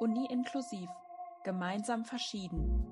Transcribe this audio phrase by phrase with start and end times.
[0.00, 0.88] Uni inklusiv.
[1.42, 2.84] Gemeinsam verschieden.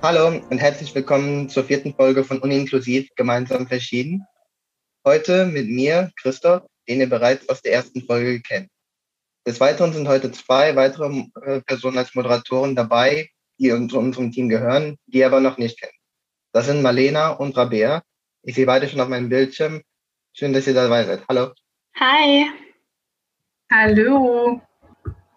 [0.00, 4.26] Hallo und herzlich willkommen zur vierten Folge von Uni Inklusiv, gemeinsam verschieden.
[5.06, 8.70] Heute mit mir, Christoph, den ihr bereits aus der ersten Folge kennt.
[9.46, 14.48] Des Weiteren sind heute zwei weitere äh, Personen als Moderatoren dabei, die zu unserem Team
[14.48, 15.92] gehören, die ihr aber noch nicht kennt.
[16.52, 18.02] Das sind Marlena und Rabea.
[18.44, 19.82] Ich sehe beide schon auf meinem Bildschirm.
[20.32, 21.22] Schön, dass ihr dabei seid.
[21.28, 21.52] Hallo.
[21.96, 22.46] Hi.
[23.70, 24.62] Hallo.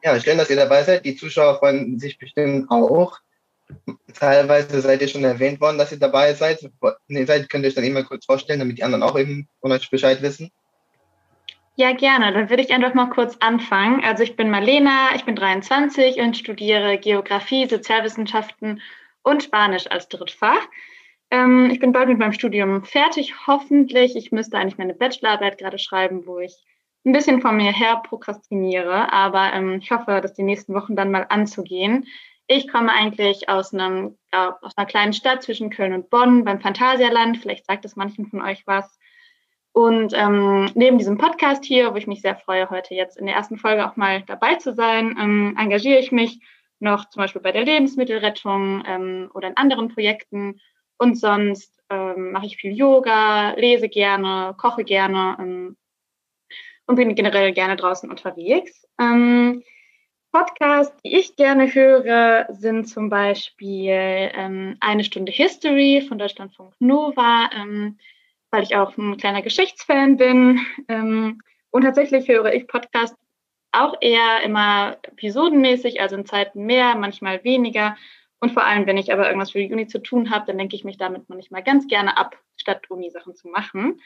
[0.02, 1.04] Ja, schön, dass ihr dabei seid.
[1.04, 3.20] Die Zuschauer freuen sich bestimmt auch.
[4.14, 6.70] Teilweise seid ihr schon erwähnt worden, dass ihr dabei seid.
[7.08, 9.72] Nee, seid könnt ihr euch dann immer kurz vorstellen, damit die anderen auch eben von
[9.72, 10.52] euch Bescheid wissen.
[11.76, 12.34] Ja, gerne.
[12.34, 14.04] Dann würde ich einfach mal kurz anfangen.
[14.04, 18.82] Also ich bin Marlena, ich bin 23 und studiere Geografie, Sozialwissenschaften
[19.22, 20.68] und Spanisch als Drittfach.
[21.30, 24.16] Ähm, ich bin bald mit meinem Studium fertig, hoffentlich.
[24.16, 26.56] Ich müsste eigentlich meine Bachelorarbeit gerade schreiben, wo ich
[27.06, 31.12] ein bisschen von mir her prokrastiniere, aber ähm, ich hoffe, das die nächsten Wochen dann
[31.12, 32.08] mal anzugehen.
[32.48, 37.38] Ich komme eigentlich aus, einem, aus einer kleinen Stadt zwischen Köln und Bonn beim Phantasialand.
[37.38, 38.98] Vielleicht sagt es manchen von euch was.
[39.74, 43.36] Und ähm, neben diesem Podcast hier, wo ich mich sehr freue, heute jetzt in der
[43.36, 46.40] ersten Folge auch mal dabei zu sein, ähm, engagiere ich mich
[46.80, 50.60] noch zum Beispiel bei der Lebensmittelrettung ähm, oder in anderen Projekten.
[50.98, 55.78] Und sonst ähm, mache ich viel Yoga, lese gerne, koche gerne ähm,
[56.88, 58.88] und bin generell gerne draußen unterwegs.
[60.38, 67.50] Podcasts, die ich gerne höre, sind zum Beispiel ähm, Eine Stunde History von Deutschlandfunk Nova,
[67.56, 67.98] ähm,
[68.52, 70.60] weil ich auch ein kleiner Geschichtsfan bin.
[70.90, 73.18] Ähm, und tatsächlich höre ich Podcasts
[73.72, 77.98] auch eher immer episodenmäßig, also in Zeiten mehr, manchmal weniger.
[78.40, 80.76] Und vor allem, wenn ich aber irgendwas für die Uni zu tun habe, dann denke
[80.76, 84.00] ich mich damit manchmal ganz gerne ab, statt Uni-Sachen zu machen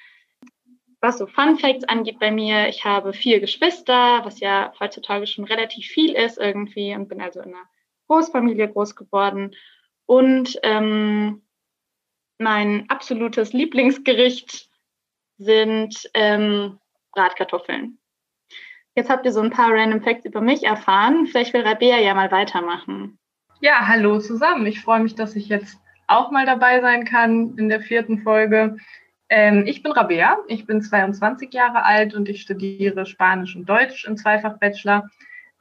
[1.01, 5.45] was so Fun Facts angeht bei mir, ich habe vier Geschwister, was ja heutzutage schon
[5.45, 7.69] relativ viel ist irgendwie und bin also in einer
[8.07, 9.55] Großfamilie groß geworden.
[10.05, 11.41] Und ähm,
[12.37, 14.69] mein absolutes Lieblingsgericht
[15.37, 16.79] sind ähm,
[17.13, 17.97] Bratkartoffeln.
[18.95, 21.25] Jetzt habt ihr so ein paar Random Facts über mich erfahren.
[21.25, 23.17] Vielleicht will Rabea ja mal weitermachen.
[23.61, 24.65] Ja, hallo zusammen.
[24.65, 28.77] Ich freue mich, dass ich jetzt auch mal dabei sein kann in der vierten Folge.
[29.33, 34.03] Ähm, ich bin Rabea, ich bin 22 Jahre alt und ich studiere Spanisch und Deutsch
[34.03, 35.09] im Zweifach-Bachelor.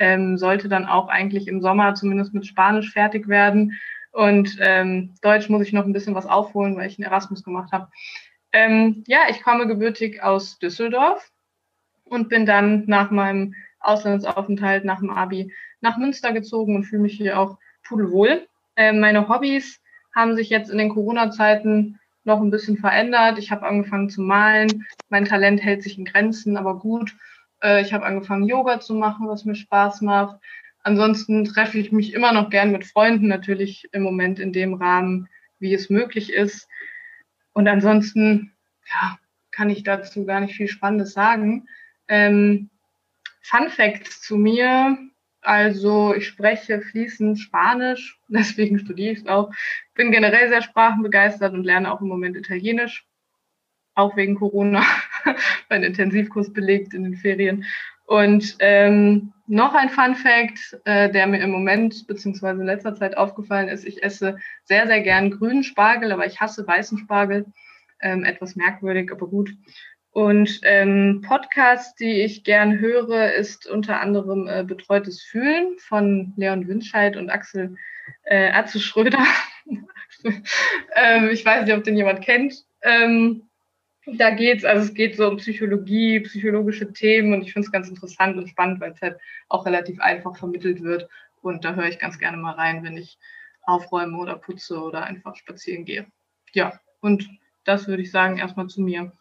[0.00, 3.78] Ähm, sollte dann auch eigentlich im Sommer zumindest mit Spanisch fertig werden.
[4.10, 7.70] Und ähm, Deutsch muss ich noch ein bisschen was aufholen, weil ich einen Erasmus gemacht
[7.70, 7.86] habe.
[8.53, 11.31] Ähm, ja, ich komme gebürtig aus Düsseldorf
[12.02, 17.16] und bin dann nach meinem Auslandsaufenthalt, nach dem Abi, nach Münster gezogen und fühle mich
[17.16, 18.48] hier auch pudelwohl.
[18.75, 19.81] Ähm, meine Hobbys
[20.12, 23.38] haben sich jetzt in den Corona-Zeiten noch ein bisschen verändert.
[23.38, 24.86] Ich habe angefangen zu malen.
[25.08, 27.16] Mein Talent hält sich in Grenzen, aber gut.
[27.62, 30.41] Äh, ich habe angefangen, Yoga zu machen, was mir Spaß macht.
[30.82, 35.28] Ansonsten treffe ich mich immer noch gern mit Freunden, natürlich im Moment in dem Rahmen,
[35.58, 36.69] wie es möglich ist.
[37.53, 38.52] Und ansonsten,
[38.88, 39.19] ja,
[39.50, 41.66] kann ich dazu gar nicht viel Spannendes sagen.
[42.08, 42.70] Ähm,
[43.42, 44.97] Fun Facts zu mir.
[45.42, 49.52] Also ich spreche fließend Spanisch, deswegen studiere ich es auch.
[49.94, 53.06] Bin generell sehr sprachenbegeistert und lerne auch im Moment Italienisch,
[53.94, 54.84] auch wegen Corona,
[55.68, 57.64] mein Intensivkurs belegt in den Ferien.
[58.06, 63.16] Und ähm, noch ein Fun Fact, äh, der mir im Moment beziehungsweise in letzter Zeit
[63.16, 67.46] aufgefallen ist, ich esse sehr, sehr gern grünen Spargel, aber ich hasse weißen Spargel.
[68.02, 69.50] Ähm, etwas merkwürdig, aber gut.
[70.12, 76.67] Und ähm, Podcast, die ich gern höre, ist unter anderem äh, Betreutes Fühlen von Leon
[76.67, 77.76] Winscheid und Axel
[78.25, 79.25] äh, Atze Schröder.
[80.96, 82.64] ähm, ich weiß nicht, ob den jemand kennt.
[82.82, 83.49] Ähm,
[84.06, 87.88] da geht's, also es geht so um Psychologie, psychologische Themen und ich finde es ganz
[87.88, 89.19] interessant und spannend, weil es halt
[89.49, 91.08] auch relativ einfach vermittelt wird.
[91.43, 93.19] Und da höre ich ganz gerne mal rein, wenn ich
[93.62, 96.06] aufräume oder putze oder einfach spazieren gehe.
[96.52, 97.29] Ja, und
[97.64, 99.12] das würde ich sagen erstmal zu mir.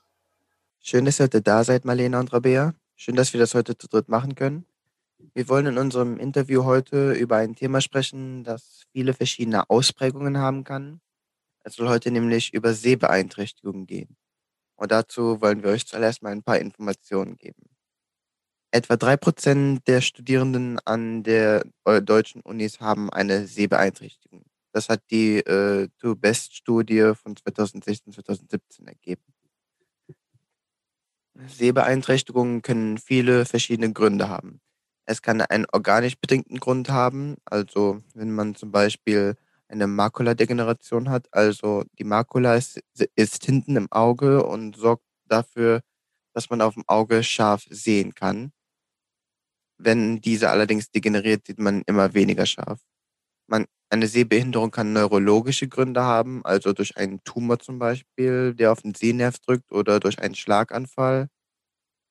[0.82, 2.74] Schön, dass ihr heute da seid, Marlena und Rabea.
[2.96, 4.66] Schön, dass wir das heute zu dritt machen können.
[5.34, 10.64] Wir wollen in unserem Interview heute über ein Thema sprechen, das viele verschiedene Ausprägungen haben
[10.64, 11.02] kann.
[11.64, 14.16] Es soll heute nämlich über Sehbeeinträchtigungen gehen.
[14.78, 17.70] Und dazu wollen wir euch zuerst mal ein paar Informationen geben.
[18.72, 24.46] Etwa drei Prozent der Studierenden an der äh, deutschen Unis haben eine Sehbeeinträchtigung.
[24.72, 29.24] Das hat die äh, To Best Studie von 2016-2017 ergeben.
[31.48, 34.60] Sehbeeinträchtigungen können viele verschiedene Gründe haben.
[35.06, 39.36] Es kann einen organisch bedingten Grund haben, also wenn man zum Beispiel
[39.68, 42.80] eine Makuladegeneration hat, also die Makula ist,
[43.16, 45.82] ist hinten im Auge und sorgt dafür,
[46.34, 48.52] dass man auf dem Auge scharf sehen kann.
[49.78, 52.80] Wenn diese allerdings degeneriert, sieht man immer weniger scharf.
[53.48, 58.82] Man, eine Sehbehinderung kann neurologische Gründe haben, also durch einen Tumor zum Beispiel, der auf
[58.82, 61.30] den Sehnerv drückt oder durch einen Schlaganfall.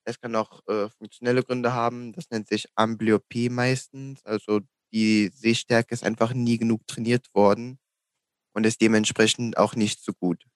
[0.05, 4.61] Es kann auch äh, funktionelle Gründe haben, das nennt sich Amblyopie meistens, also
[4.93, 7.79] die Sehstärke ist einfach nie genug trainiert worden
[8.55, 10.47] und ist dementsprechend auch nicht so gut.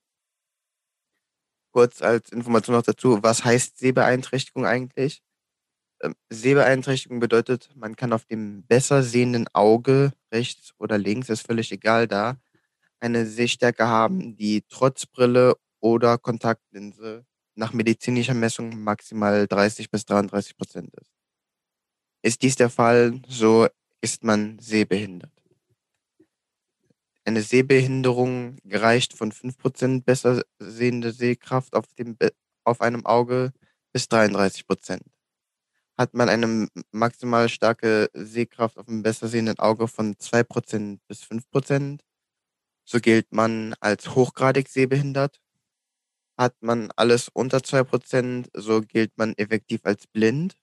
[1.74, 5.22] Kurz als Information noch dazu, was heißt Sehbeeinträchtigung eigentlich?
[6.02, 11.70] Ähm, Sehbeeinträchtigung bedeutet, man kann auf dem besser sehenden Auge, rechts oder links, ist völlig
[11.72, 12.36] egal da,
[13.00, 20.56] eine Sehstärke haben, die trotz Brille oder Kontaktlinse nach medizinischer Messung maximal 30 bis 33
[20.56, 21.10] Prozent ist.
[22.22, 23.66] Ist dies der Fall, so
[24.00, 25.32] ist man sehbehindert.
[27.24, 32.16] Eine Sehbehinderung gereicht von 5% besser sehende Sehkraft auf, dem,
[32.64, 33.52] auf einem Auge
[33.92, 35.00] bis 33%.
[36.02, 42.00] Hat man eine maximal starke Sehkraft auf einem besser sehenden Auge von 2% bis 5%,
[42.84, 45.40] so gilt man als hochgradig sehbehindert.
[46.36, 50.58] Hat man alles unter 2%, so gilt man effektiv als blind.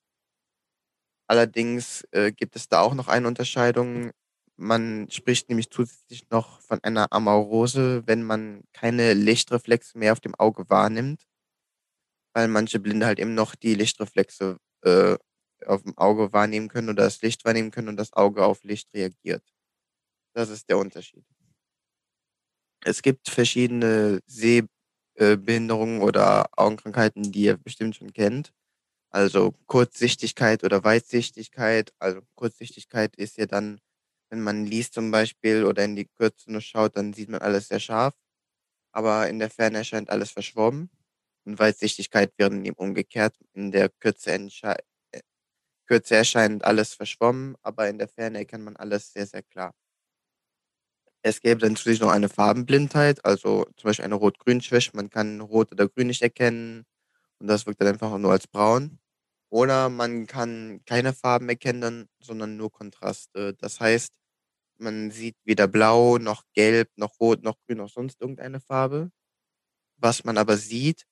[1.30, 4.12] Allerdings äh, gibt es da auch noch eine Unterscheidung.
[4.58, 10.36] Man spricht nämlich zusätzlich noch von einer Amaurose, wenn man keine Lichtreflexe mehr auf dem
[10.36, 11.30] Auge wahrnimmt,
[12.34, 15.16] weil manche Blinde halt eben noch die Lichtreflexe äh,
[15.68, 18.94] auf dem Auge wahrnehmen können oder das Licht wahrnehmen können und das Auge auf Licht
[18.94, 19.44] reagiert.
[20.34, 21.26] Das ist der Unterschied.
[22.86, 28.54] Es gibt verschiedene Sehbehinderungen oder Augenkrankheiten, die ihr bestimmt schon kennt.
[29.12, 31.94] Also Kurzsichtigkeit oder Weitsichtigkeit.
[32.00, 33.80] Also Kurzsichtigkeit ist ja dann,
[34.30, 37.70] wenn man liest zum Beispiel oder in die Kürze nur schaut, dann sieht man alles
[37.70, 38.16] sehr scharf.
[38.94, 40.90] Aber in der Ferne erscheint alles verschwommen.
[41.46, 43.36] Und Weitsichtigkeit wäre eben umgekehrt.
[43.54, 44.32] In der Kürze,
[45.90, 49.74] Kürze erscheint alles verschwommen, aber in der Ferne erkennt man alles sehr, sehr klar.
[51.22, 54.92] Es gäbe dann zusätzlich noch eine Farbenblindheit, also zum Beispiel eine Rot-Grün-Schwäche.
[54.96, 56.86] Man kann Rot oder Grün nicht erkennen
[57.40, 59.00] und das wirkt dann einfach nur als braun.
[59.52, 63.54] Oder man kann keine Farben erkennen, sondern nur Kontraste.
[63.56, 64.14] Das heißt,
[64.80, 69.12] man sieht weder blau, noch gelb, noch rot, noch grün, noch sonst irgendeine Farbe.
[69.98, 71.06] Was man aber sieht,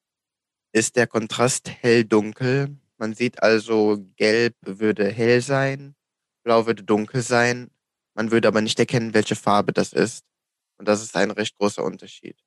[0.74, 2.78] ist der Kontrast hell-dunkel.
[2.98, 5.96] Man sieht also, gelb würde hell sein,
[6.44, 7.70] blau würde dunkel sein.
[8.16, 10.26] Man würde aber nicht erkennen, welche Farbe das ist.
[10.78, 12.38] Und das ist ein recht großer Unterschied.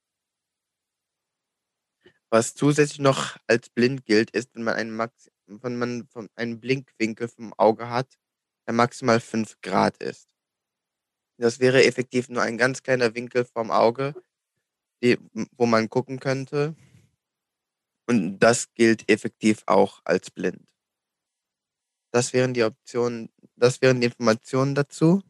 [2.30, 7.28] Was zusätzlich noch als blind gilt, ist, wenn man einen, Max wenn man einen Blinkwinkel
[7.28, 8.18] vom Auge hat,
[8.66, 10.28] der maximal 5 Grad ist.
[11.38, 14.14] Das wäre effektiv nur ein ganz kleiner Winkel vom Auge,
[15.02, 15.18] die,
[15.56, 16.76] wo man gucken könnte.
[18.10, 20.68] Und das gilt effektiv auch als blind.
[22.10, 25.22] Das wären die Optionen, das wären die Informationen dazu.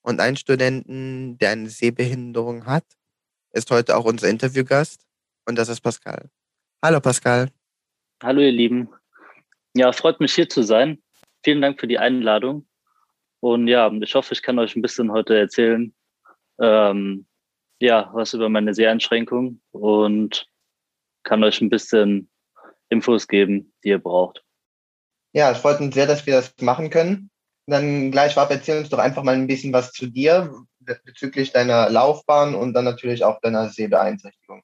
[0.00, 2.86] Und ein Studenten, der eine Sehbehinderung hat,
[3.50, 5.04] ist heute auch unser Interviewgast
[5.44, 6.30] und das ist Pascal.
[6.82, 7.50] Hallo Pascal.
[8.22, 8.88] Hallo ihr Lieben.
[9.74, 11.02] Ja, freut mich hier zu sein.
[11.44, 12.66] Vielen Dank für die Einladung.
[13.40, 15.94] Und ja, ich hoffe, ich kann euch ein bisschen heute erzählen,
[16.58, 17.26] ähm,
[17.80, 20.48] ja, was über meine Seheinschränkung und
[21.28, 22.30] kann euch ein bisschen
[22.88, 24.42] Infos geben, die ihr braucht.
[25.34, 27.30] Ja, es freut uns sehr, dass wir das machen können.
[27.66, 30.50] Dann gleich vorab erzähl uns doch einfach mal ein bisschen was zu dir
[31.04, 34.62] bezüglich deiner Laufbahn und dann natürlich auch deiner Sehbeeinträchtigung.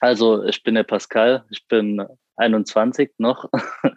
[0.00, 2.02] Also, ich bin der Pascal, ich bin
[2.36, 3.50] 21 noch.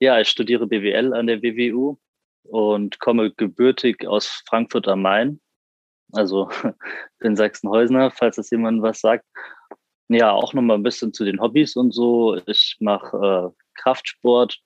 [0.00, 1.96] ja, ich studiere BWL an der WWU
[2.42, 5.40] und komme gebürtig aus Frankfurt am Main.
[6.12, 6.50] Also
[7.20, 9.24] bin Sachsenhäusner, falls das jemand was sagt.
[10.08, 12.36] Ja, auch nochmal ein bisschen zu den Hobbys und so.
[12.46, 14.60] Ich mache äh, Kraftsport,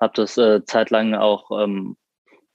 [0.00, 1.96] habe das äh, zeitlang auch ähm,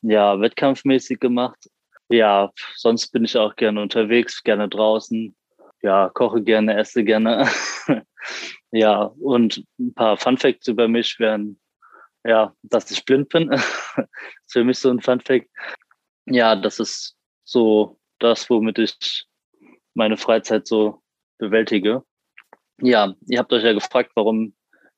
[0.01, 1.69] ja, wettkampfmäßig gemacht.
[2.09, 5.35] Ja, sonst bin ich auch gerne unterwegs, gerne draußen,
[5.81, 7.47] ja, koche gerne, esse gerne.
[8.71, 11.59] ja, und ein paar Fun Facts über mich wären,
[12.25, 13.49] ja, dass ich blind bin.
[13.51, 13.63] ist
[14.47, 15.47] für mich so ein Fun Fact.
[16.25, 19.25] Ja, das ist so das, womit ich
[19.93, 21.01] meine Freizeit so
[21.39, 22.03] bewältige.
[22.81, 24.53] Ja, ihr habt euch ja gefragt, warum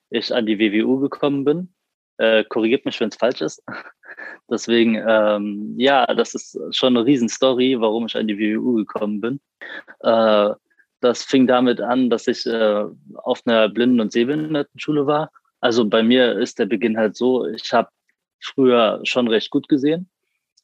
[0.10, 1.74] ich an die WWU gekommen bin.
[2.18, 3.64] Äh, korrigiert mich, wenn es falsch ist.
[4.50, 9.40] Deswegen, ähm, ja, das ist schon eine Riesenstory, warum ich an die WWU gekommen bin.
[10.02, 10.50] Äh,
[11.00, 15.32] das fing damit an, dass ich äh, auf einer Blinden- und Sehbehindertenschule war.
[15.62, 17.90] Also bei mir ist der Beginn halt so, ich habe
[18.40, 20.10] früher schon recht gut gesehen.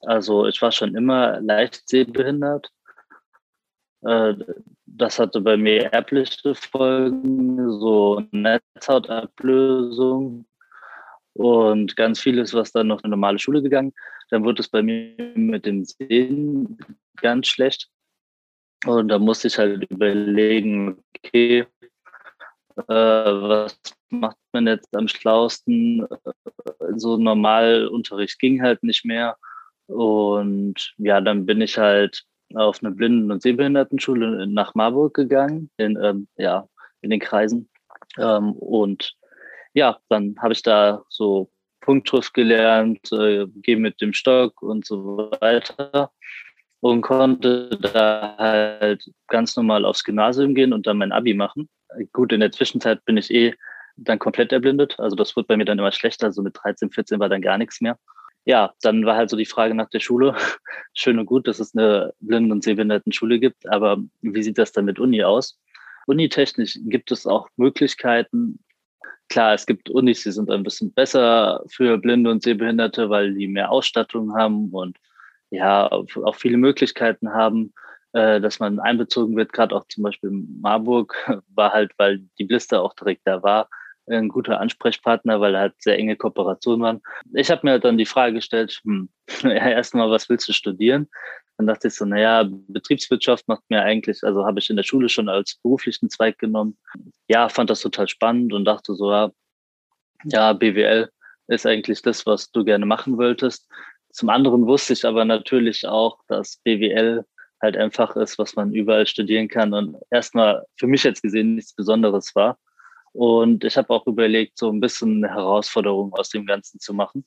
[0.02, 2.72] Also ich war schon immer leicht sehbehindert.
[4.08, 4.36] Äh,
[4.86, 10.46] das hatte bei mir erbliche Folgen, so Netzhautablösung
[11.34, 13.94] und ganz vieles, was dann noch in eine normale Schule gegangen.
[14.30, 16.78] Dann wurde es bei mir mit dem Sehen
[17.18, 17.90] ganz schlecht.
[18.86, 21.66] Und da musste ich halt überlegen, okay,
[22.78, 23.78] äh, was
[24.10, 26.08] macht man jetzt am schlausten?
[26.96, 29.36] So normal Unterricht ging halt nicht mehr.
[29.88, 35.98] Und ja, dann bin ich halt auf eine Blinden- und Sehbehindertenschule nach Marburg gegangen, in,
[36.02, 36.68] ähm, ja,
[37.02, 37.70] in den Kreisen.
[38.18, 39.16] Ähm, und
[39.74, 41.50] ja, dann habe ich da so
[41.82, 46.12] Punktschrift gelernt, äh, gehe mit dem Stock und so weiter
[46.80, 51.70] und konnte da halt ganz normal aufs Gymnasium gehen und dann mein Abi machen.
[52.14, 53.54] Gut, in der Zwischenzeit bin ich eh
[53.96, 55.00] dann komplett erblindet.
[55.00, 56.28] Also das wird bei mir dann immer schlechter.
[56.28, 57.98] Also mit 13, 14 war dann gar nichts mehr.
[58.48, 60.34] Ja, dann war halt so die Frage nach der Schule.
[60.94, 64.86] Schön und gut, dass es eine Blinden- und Sehbehinderten-Schule gibt, aber wie sieht das dann
[64.86, 65.60] mit Uni aus?
[66.06, 68.64] Unitechnisch gibt es auch Möglichkeiten.
[69.28, 73.50] Klar, es gibt Unis, die sind ein bisschen besser für Blinde und Sehbehinderte, weil die
[73.50, 74.98] mehr Ausstattung haben und
[75.50, 77.74] ja, auch viele Möglichkeiten haben,
[78.14, 79.52] äh, dass man einbezogen wird.
[79.52, 81.16] Gerade auch zum Beispiel Marburg
[81.54, 83.68] war halt, weil die Blister auch direkt da war,
[84.08, 87.02] ein guter Ansprechpartner, weil halt sehr enge Kooperationen waren.
[87.34, 89.10] Ich habe mir dann die Frage gestellt, hm,
[89.44, 91.08] ja, erstmal, was willst du studieren?
[91.58, 95.10] Dann dachte ich so, naja, Betriebswirtschaft macht mir eigentlich, also habe ich in der Schule
[95.10, 96.78] schon als beruflichen Zweig genommen.
[97.28, 99.32] Ja, fand das total spannend und dachte so, ja,
[100.26, 101.10] ja, BWL
[101.48, 103.68] ist eigentlich das, was du gerne machen wolltest.
[104.12, 107.26] Zum anderen wusste ich aber natürlich auch, dass BWL
[107.62, 111.74] halt einfach ist, was man überall studieren kann und erstmal für mich jetzt gesehen nichts
[111.74, 112.60] Besonderes war.
[113.14, 117.26] Und ich habe auch überlegt, so ein bisschen eine Herausforderung aus dem Ganzen zu machen.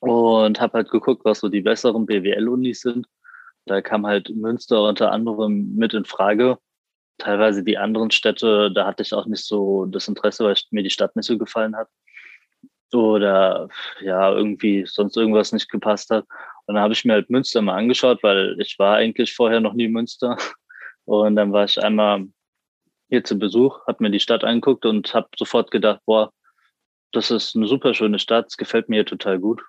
[0.00, 3.06] Und habe halt geguckt, was so die besseren BWL-Unis sind.
[3.66, 6.58] Da kam halt Münster unter anderem mit in Frage.
[7.18, 10.90] Teilweise die anderen Städte, da hatte ich auch nicht so das Interesse, weil mir die
[10.90, 11.88] Stadt nicht so gefallen hat
[12.94, 13.68] oder
[14.00, 16.24] ja, irgendwie sonst irgendwas nicht gepasst hat.
[16.66, 19.74] Und dann habe ich mir halt Münster mal angeschaut, weil ich war eigentlich vorher noch
[19.74, 20.36] nie Münster.
[21.04, 22.28] Und dann war ich einmal
[23.10, 26.32] hier zu Besuch, habe mir die Stadt angeguckt und habe sofort gedacht, boah,
[27.12, 29.62] das ist eine super schöne Stadt, es gefällt mir total gut.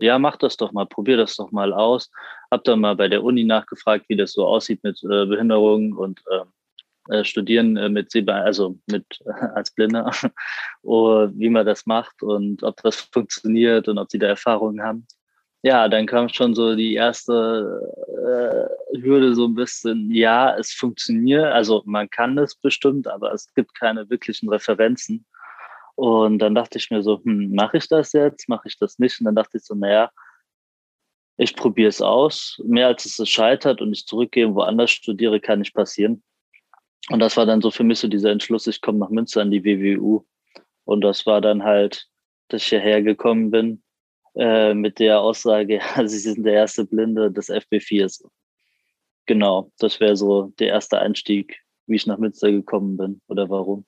[0.00, 2.10] Ja, mach das doch mal, probier das doch mal aus.
[2.50, 6.20] Hab dann mal bei der Uni nachgefragt, wie das so aussieht mit äh, Behinderungen und
[6.30, 6.44] äh,
[7.08, 9.04] äh, studieren äh, mit Sehbe also mit
[9.54, 10.10] als Blinder,
[10.82, 15.06] wie man das macht und ob das funktioniert und ob sie da Erfahrungen haben.
[15.62, 21.46] Ja, dann kam schon so die erste äh, Hürde so ein bisschen, ja, es funktioniert,
[21.46, 25.26] also man kann es bestimmt, aber es gibt keine wirklichen Referenzen.
[25.96, 29.18] Und dann dachte ich mir so, hm, mache ich das jetzt, mache ich das nicht?
[29.20, 30.12] Und dann dachte ich so, naja,
[31.36, 32.60] ich probiere es aus.
[32.64, 36.22] Mehr als es scheitert und ich zurückgehe woanders studiere, kann nicht passieren.
[37.10, 39.50] Und das war dann so für mich so dieser Entschluss, ich komme nach Münster an
[39.50, 40.24] die WWU.
[40.84, 42.06] Und das war dann halt,
[42.48, 43.82] dass ich hierher gekommen bin
[44.38, 48.24] äh, mit der Aussage, ja, Sie sind der erste Blinde des FB4.
[49.26, 53.84] Genau, das wäre so der erste Einstieg, wie ich nach Münster gekommen bin oder warum.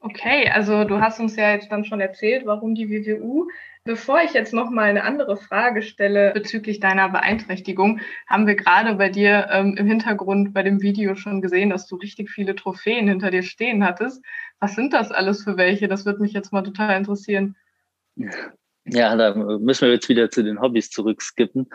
[0.00, 3.48] Okay, also du hast uns ja jetzt dann schon erzählt, warum die WWU.
[3.84, 8.94] Bevor ich jetzt noch mal eine andere Frage stelle bezüglich deiner Beeinträchtigung, haben wir gerade
[8.96, 13.08] bei dir ähm, im Hintergrund bei dem Video schon gesehen, dass du richtig viele Trophäen
[13.08, 14.22] hinter dir stehen hattest.
[14.60, 15.88] Was sind das alles für welche?
[15.88, 17.56] Das würde mich jetzt mal total interessieren.
[18.90, 21.68] Ja, da müssen wir jetzt wieder zu den Hobbys zurückskippen.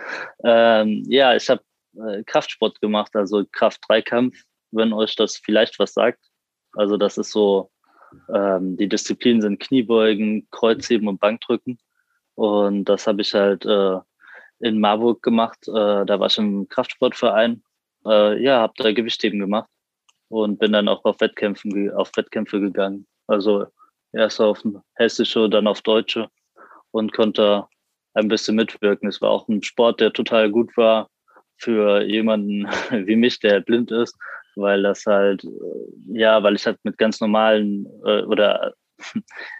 [0.43, 1.61] Ähm, ja, ich habe
[1.95, 4.35] äh, Kraftsport gemacht, also Kraft-Dreikampf,
[4.71, 6.19] wenn euch das vielleicht was sagt.
[6.75, 7.71] Also das ist so
[8.33, 11.79] ähm, die Disziplinen sind Kniebeugen, Kreuzheben und Bankdrücken.
[12.35, 13.99] Und das habe ich halt äh,
[14.59, 15.67] in Marburg gemacht.
[15.67, 17.63] Äh, da war ich im Kraftsportverein.
[18.05, 19.69] Äh, ja, habe da Gewichtheben gemacht
[20.29, 23.07] und bin dann auch auf Wettkämpfen auf Wettkämpfe gegangen.
[23.27, 23.67] Also
[24.11, 24.63] erst auf
[24.95, 26.29] hessische, dann auf deutsche
[26.93, 27.65] und konnte
[28.13, 29.09] ein bisschen mitwirken.
[29.09, 31.09] Es war auch ein Sport, der total gut war
[31.57, 34.17] für jemanden wie mich, der blind ist,
[34.55, 35.49] weil das halt, äh,
[36.19, 38.73] ja, weil ich halt mit ganz normalen äh, oder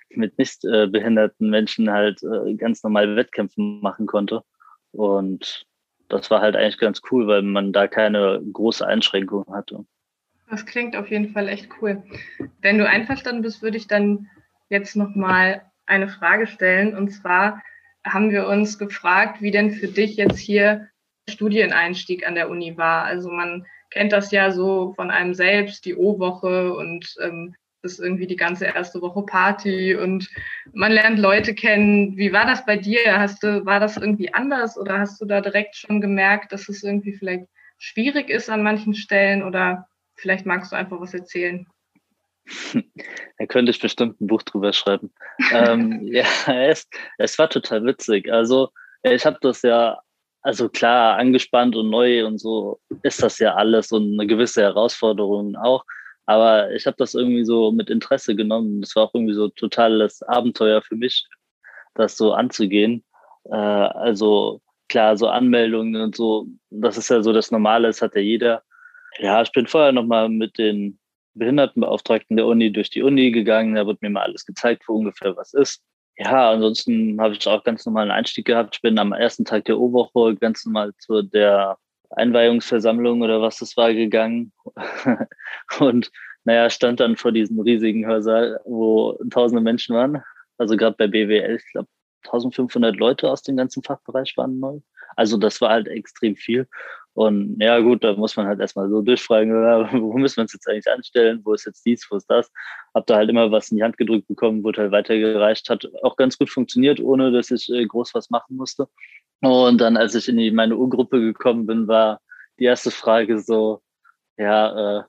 [0.10, 4.44] mit nicht äh, behinderten Menschen halt äh, ganz normal Wettkämpfe machen konnte.
[4.92, 5.66] Und
[6.10, 9.86] das war halt eigentlich ganz cool, weil man da keine große Einschränkung hatte.
[10.50, 12.04] Das klingt auf jeden Fall echt cool.
[12.62, 14.28] Wenn du einverstanden bist, würde ich dann
[14.70, 16.96] jetzt nochmal eine Frage stellen.
[16.96, 17.62] Und zwar
[18.06, 20.90] haben wir uns gefragt, wie denn für dich jetzt hier
[21.30, 23.06] Studieneinstieg an der Uni war.
[23.06, 28.28] Also man kennt das ja so von einem selbst, die O-Woche und ähm, ist irgendwie
[28.28, 30.30] die ganze erste Woche Party und
[30.72, 32.16] man lernt Leute kennen.
[32.16, 33.20] Wie war das bei dir?
[33.20, 36.84] Hast du, war das irgendwie anders oder hast du da direkt schon gemerkt, dass es
[36.84, 37.46] irgendwie vielleicht
[37.78, 41.68] schwierig ist an manchen Stellen oder vielleicht magst du einfach was erzählen?
[43.40, 45.12] Da könnte ich bestimmt ein Buch drüber schreiben.
[45.52, 48.32] ähm, ja, es, es war total witzig.
[48.32, 48.70] Also
[49.02, 50.00] ich habe das ja,
[50.42, 55.56] also klar, angespannt und neu und so ist das ja alles und eine gewisse Herausforderung
[55.56, 55.84] auch.
[56.26, 58.82] Aber ich habe das irgendwie so mit Interesse genommen.
[58.82, 61.28] Das war auch irgendwie so totales Abenteuer für mich,
[61.96, 63.04] das so anzugehen.
[63.46, 68.16] Äh, also klar, so Anmeldungen und so, das ist ja so das Normale, das hat
[68.16, 68.64] ja jeder.
[69.20, 71.00] Ja, ich bin vorher nochmal mit den
[71.36, 73.76] Behindertenbeauftragten der Uni durch die Uni gegangen.
[73.76, 75.84] Da wird mir mal alles gezeigt, wo ungefähr was ist.
[76.18, 78.76] Ja, ansonsten habe ich auch ganz normalen Einstieg gehabt.
[78.76, 81.78] Ich bin am ersten Tag der O-Woche ganz normal zu der
[82.12, 84.52] Einweihungsversammlung oder was das war gegangen.
[85.80, 86.12] und
[86.46, 90.22] naja, stand dann vor diesem riesigen Hörsaal, wo tausende Menschen waren.
[90.58, 91.88] Also gerade bei BWL, ich glaube,
[92.26, 94.80] 1500 Leute aus dem ganzen Fachbereich waren neu.
[95.16, 96.68] Also das war halt extrem viel.
[97.16, 99.52] Und ja gut, da muss man halt erstmal so durchfragen,
[100.02, 102.52] wo müssen wir uns jetzt eigentlich anstellen, wo ist jetzt dies, wo ist das.
[102.94, 106.16] Hab da halt immer was in die Hand gedrückt bekommen, wurde halt weitergereicht, hat auch
[106.16, 108.88] ganz gut funktioniert, ohne dass ich äh, groß was machen musste.
[109.42, 112.22] Und dann, als ich in die, meine U-Gruppe gekommen bin, war
[112.60, 113.82] die erste Frage so,
[114.38, 115.04] ja, äh,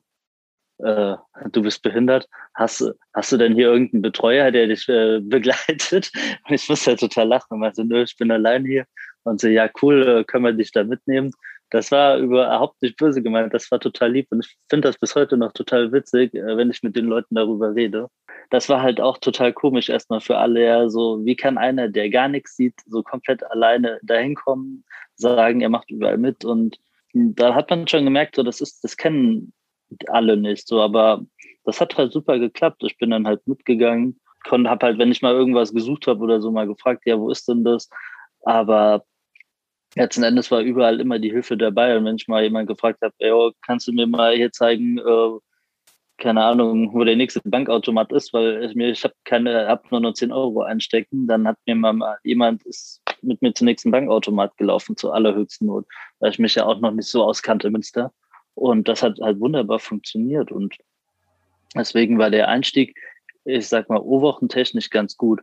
[0.79, 1.17] äh,
[1.53, 6.11] du bist behindert, hast, hast du denn hier irgendeinen Betreuer, der dich äh, begleitet?
[6.49, 8.87] Und ich musste ja total lachen und meinte, nö, ich bin allein hier.
[9.25, 11.33] Und so, ja, cool, äh, können wir dich da mitnehmen?
[11.71, 15.15] Das war überhaupt nicht böse gemeint, das war total lieb und ich finde das bis
[15.17, 18.09] heute noch total witzig, äh, wenn ich mit den Leuten darüber rede.
[18.51, 22.11] Das war halt auch total komisch erstmal für alle, ja, so wie kann einer, der
[22.11, 24.85] gar nichts sieht, so komplett alleine dahin kommen,
[25.17, 26.79] sagen, er macht überall mit und
[27.15, 29.53] da hat man schon gemerkt, so das ist, das kennen
[30.09, 31.25] alle nicht, so, aber
[31.65, 32.83] das hat halt super geklappt.
[32.85, 36.41] Ich bin dann halt mitgegangen, konnte, hab halt, wenn ich mal irgendwas gesucht habe oder
[36.41, 37.89] so, mal gefragt, ja, wo ist denn das?
[38.43, 39.05] Aber
[39.95, 41.97] letzten Endes war überall immer die Hilfe dabei.
[41.97, 44.99] Und wenn ich mal jemand gefragt habe, ey, oh, kannst du mir mal hier zeigen,
[44.99, 45.39] äh,
[46.19, 50.01] keine Ahnung, wo der nächste Bankautomat ist, weil ich mir, ich habe keine, habe nur
[50.01, 54.57] noch 10 Euro einstecken, dann hat mir mal jemand ist mit mir zum nächsten Bankautomat
[54.57, 55.87] gelaufen, zur allerhöchsten Not,
[56.21, 58.13] weil ich mich ja auch noch nicht so auskannte Münster.
[58.55, 60.53] Und das hat halt wunderbar funktioniert.
[60.53, 60.77] Und
[61.75, 62.97] deswegen war der Einstieg,
[63.45, 65.41] ich sag mal, O-Wochentechnisch ganz gut.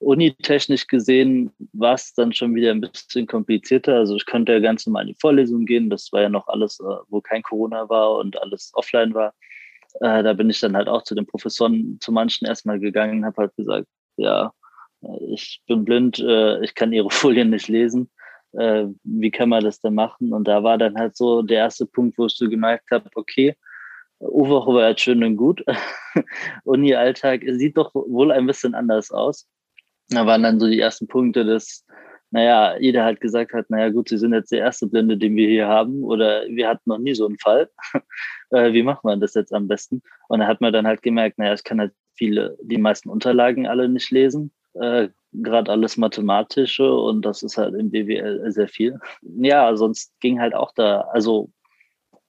[0.00, 3.96] Unitechnisch gesehen war es dann schon wieder ein bisschen komplizierter.
[3.96, 5.90] Also ich konnte ja ganz normal in die Vorlesung gehen.
[5.90, 9.34] Das war ja noch alles, äh, wo kein Corona war und alles offline war.
[10.00, 13.42] Äh, da bin ich dann halt auch zu den Professoren, zu manchen erstmal gegangen, habe
[13.42, 14.54] halt gesagt, ja,
[15.02, 18.10] äh, ich bin blind, ich kann ihre Folien nicht lesen.
[18.52, 20.32] Wie kann man das denn machen?
[20.32, 23.54] Und da war dann halt so der erste Punkt, wo ich so gemerkt habe, okay,
[24.20, 25.64] U-Woche war jetzt schön und gut.
[26.64, 29.46] Uni-Alltag sieht doch wohl ein bisschen anders aus.
[30.10, 31.86] Da waren dann so die ersten Punkte, dass,
[32.30, 35.48] naja, jeder halt gesagt hat, naja gut, Sie sind jetzt der erste Blinde, den wir
[35.48, 37.70] hier haben oder wir hatten noch nie so einen Fall.
[38.50, 40.02] äh, wie macht man das jetzt am besten?
[40.28, 43.66] Und da hat man dann halt gemerkt, naja, ich kann halt viele, die meisten Unterlagen
[43.66, 44.52] alle nicht lesen.
[44.74, 48.98] Äh, Gerade alles Mathematische und das ist halt im BWL sehr viel.
[49.22, 51.52] Ja, sonst ging halt auch da, also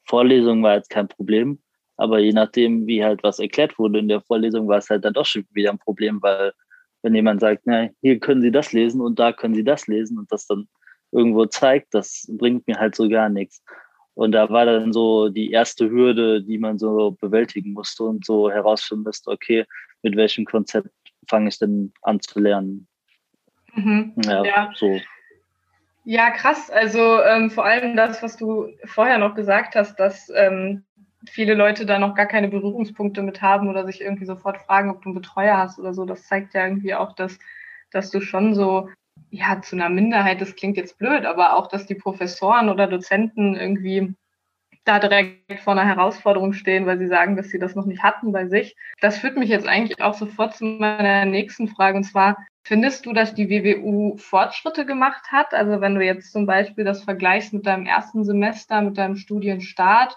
[0.04, 1.60] Vorlesung war jetzt kein Problem,
[1.98, 5.13] aber je nachdem, wie halt was erklärt wurde in der Vorlesung, war es halt dann
[5.13, 6.54] doch schon wieder ein Problem, weil
[7.02, 10.18] wenn jemand sagt, na, hier können Sie das lesen und da können Sie das lesen
[10.18, 10.68] und das dann
[11.12, 13.64] irgendwo zeigt, das bringt mir halt so gar nichts.
[14.14, 18.52] Und da war dann so die erste Hürde, die man so bewältigen musste und so
[18.52, 19.66] herausfinden musste, okay,
[20.04, 20.90] mit welchem Konzept
[21.28, 22.88] fange ich denn an zu lernen?
[23.74, 24.14] Mhm.
[24.26, 25.00] Ja, ja, so.
[26.04, 26.70] Ja, krass.
[26.70, 30.84] Also ähm, vor allem das, was du vorher noch gesagt hast, dass ähm,
[31.29, 35.01] viele Leute da noch gar keine Berührungspunkte mit haben oder sich irgendwie sofort fragen, ob
[35.01, 36.05] du einen Betreuer hast oder so.
[36.05, 37.38] Das zeigt ja irgendwie auch, dass,
[37.91, 38.89] dass du schon so,
[39.29, 43.55] ja, zu einer Minderheit, das klingt jetzt blöd, aber auch, dass die Professoren oder Dozenten
[43.55, 44.15] irgendwie
[44.84, 48.31] da direkt vor einer Herausforderung stehen, weil sie sagen, dass sie das noch nicht hatten
[48.31, 48.75] bei sich.
[48.99, 51.97] Das führt mich jetzt eigentlich auch sofort zu meiner nächsten Frage.
[51.97, 55.53] Und zwar, findest du, dass die WWU Fortschritte gemacht hat?
[55.53, 60.15] Also wenn du jetzt zum Beispiel das vergleichst mit deinem ersten Semester, mit deinem Studienstart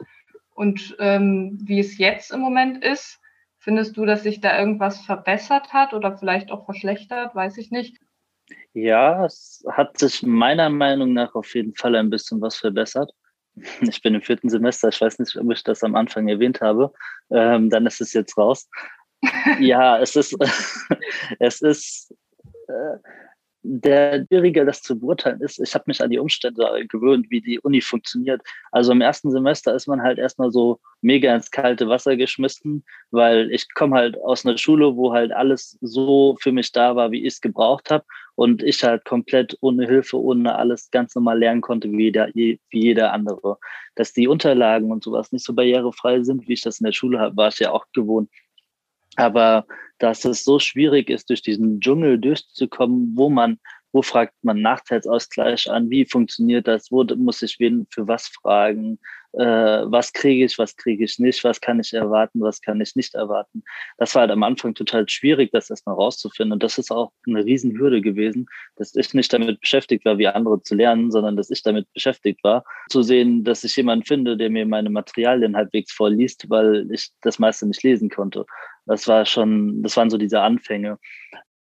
[0.54, 3.20] und ähm, wie es jetzt im Moment ist,
[3.58, 7.34] findest du, dass sich da irgendwas verbessert hat oder vielleicht auch verschlechtert?
[7.34, 7.98] Weiß ich nicht.
[8.72, 13.12] Ja, es hat sich meiner Meinung nach auf jeden Fall ein bisschen was verbessert.
[13.82, 16.92] Ich bin im vierten Semester, ich weiß nicht, ob ich das am Anfang erwähnt habe.
[17.30, 18.68] Ähm, dann ist es jetzt raus.
[19.60, 20.36] ja, es ist,
[21.38, 22.12] es ist,
[22.66, 22.98] äh,
[23.66, 27.59] der schwieriger das zu beurteilen ist, ich habe mich an die Umstände gewöhnt, wie die
[27.61, 28.42] Uni funktioniert.
[28.70, 33.50] Also im ersten Semester ist man halt erstmal so mega ins kalte Wasser geschmissen, weil
[33.50, 37.22] ich komme halt aus einer Schule, wo halt alles so für mich da war, wie
[37.22, 41.62] ich es gebraucht habe und ich halt komplett ohne Hilfe, ohne alles ganz normal lernen
[41.62, 43.57] konnte, wie jeder, wie jeder andere.
[43.94, 47.18] Dass die Unterlagen und sowas nicht so barrierefrei sind, wie ich das in der Schule
[47.18, 48.29] habe, war ich ja auch gewohnt.
[49.16, 49.66] Aber
[49.98, 53.59] dass es so schwierig ist, durch diesen Dschungel durchzukommen, wo man,
[53.92, 58.98] wo fragt man Nachteilsausgleich an, wie funktioniert das, wo muss ich wen für was fragen,
[59.35, 62.94] äh, was kriege ich, was kriege ich nicht, was kann ich erwarten, was kann ich
[62.94, 63.64] nicht erwarten.
[63.98, 66.53] Das war halt am Anfang total schwierig, das erstmal rauszufinden.
[66.53, 68.46] Und das ist auch eine Riesenhürde gewesen,
[68.77, 72.44] dass ich nicht damit beschäftigt war, wie andere zu lernen, sondern dass ich damit beschäftigt
[72.44, 77.11] war, zu sehen, dass ich jemanden finde, der mir meine Materialien halbwegs vorliest, weil ich
[77.22, 78.46] das meiste nicht lesen konnte.
[78.87, 80.99] Das war schon, das waren so diese Anfänge.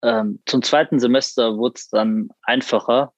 [0.03, 3.13] Ähm, zum zweiten Semester wurde es dann einfacher,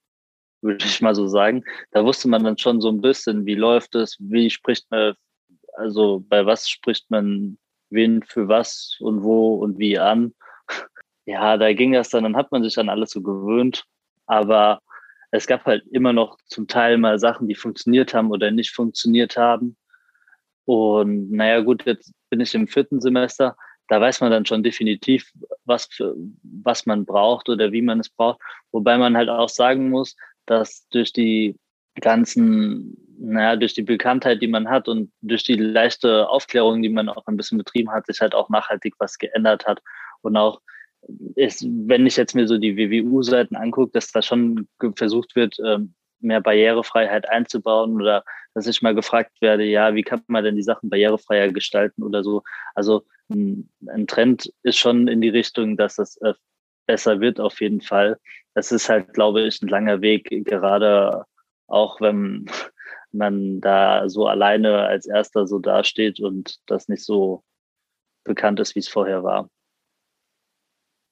[0.61, 1.65] würde ich mal so sagen.
[1.93, 5.15] Da wusste man dann schon so ein bisschen, wie läuft es, wie spricht man,
[5.75, 7.59] also bei was spricht man
[7.91, 10.35] wen für was und wo und wie an.
[11.25, 13.85] Ja, da ging das dann, dann hat man sich an alles so gewöhnt.
[14.27, 14.81] Aber
[15.31, 19.37] es gab halt immer noch zum Teil mal Sachen, die funktioniert haben oder nicht funktioniert
[19.37, 19.77] haben.
[20.65, 23.57] Und naja, gut, jetzt bin ich im vierten Semester.
[23.93, 25.31] Da weiß man dann schon definitiv,
[25.67, 28.41] was, für, was man braucht oder wie man es braucht.
[28.71, 31.59] Wobei man halt auch sagen muss, dass durch die
[32.01, 37.11] ganzen, naja, durch die Bekanntheit, die man hat und durch die leichte Aufklärung, die man
[37.11, 39.83] auch ein bisschen betrieben hat, sich halt auch nachhaltig was geändert hat.
[40.23, 40.63] Und auch
[41.35, 45.93] ist, wenn ich jetzt mir so die WWU-Seiten angucke, dass da schon versucht wird, ähm,
[46.23, 50.63] mehr Barrierefreiheit einzubauen oder dass ich mal gefragt werde, ja, wie kann man denn die
[50.63, 52.43] Sachen barrierefreier gestalten oder so.
[52.75, 56.35] Also ein Trend ist schon in die Richtung, dass es äh,
[56.87, 58.19] besser wird auf jeden Fall.
[58.55, 61.25] Es ist halt, glaube ich, ein langer Weg, gerade
[61.67, 62.47] auch wenn
[63.13, 67.43] man da so alleine als Erster so dasteht und das nicht so
[68.25, 69.49] bekannt ist, wie es vorher war.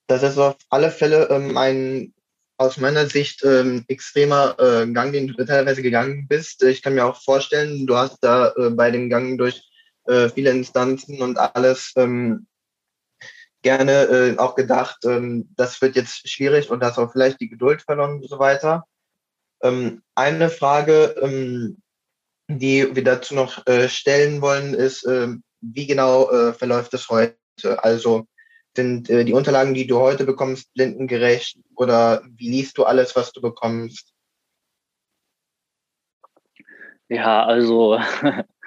[0.07, 2.13] Das ist auf alle Fälle ähm, ein
[2.61, 6.61] aus meiner Sicht ähm, extremer äh, Gang, den du teilweise gegangen bist.
[6.61, 9.67] Ich kann mir auch vorstellen, du hast da äh, bei dem Gang durch
[10.05, 12.45] äh, viele Instanzen und alles ähm,
[13.63, 17.81] gerne äh, auch gedacht, ähm, das wird jetzt schwierig und hast auch vielleicht die Geduld
[17.81, 18.85] verloren und so weiter.
[19.63, 21.81] Ähm, eine Frage, ähm,
[22.47, 25.29] die wir dazu noch äh, stellen wollen, ist, äh,
[25.61, 27.35] wie genau äh, verläuft es heute?
[27.77, 28.27] Also
[28.75, 33.31] sind äh, die Unterlagen, die du heute bekommst, blindengerecht oder wie liest du alles, was
[33.33, 34.13] du bekommst?
[37.09, 37.99] Ja, also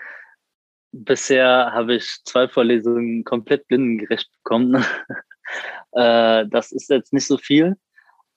[0.96, 4.76] Bisher habe ich zwei Vorlesungen komplett blindengerecht bekommen.
[5.92, 7.76] äh, das ist jetzt nicht so viel,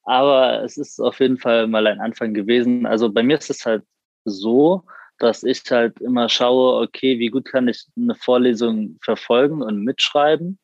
[0.01, 2.88] aber es ist auf jeden Fall mal ein Anfang gewesen.
[2.88, 3.84] Also bei mir ist es halt
[4.25, 4.84] so,
[5.19, 10.58] dass ich halt immer schaue, okay, wie gut kann ich eine Vorlesung verfolgen und mitschreiben.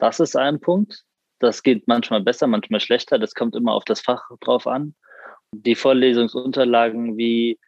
[0.00, 1.04] Das ist ein Punkt.
[1.38, 3.18] Das geht manchmal besser, manchmal schlechter.
[3.18, 4.94] Das kommt immer auf das Fach drauf an.
[5.52, 7.58] Die Vorlesungsunterlagen wie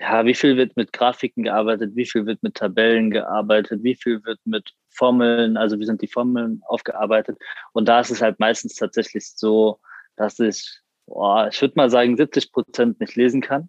[0.00, 4.24] ja, wie viel wird mit Grafiken gearbeitet, wie viel wird mit Tabellen gearbeitet, wie viel
[4.24, 7.38] wird mit Formeln, also wie sind die Formeln aufgearbeitet.
[7.72, 9.78] Und da ist es halt meistens tatsächlich so,
[10.16, 13.68] dass ich, boah, ich würde mal sagen, 70 Prozent nicht lesen kann.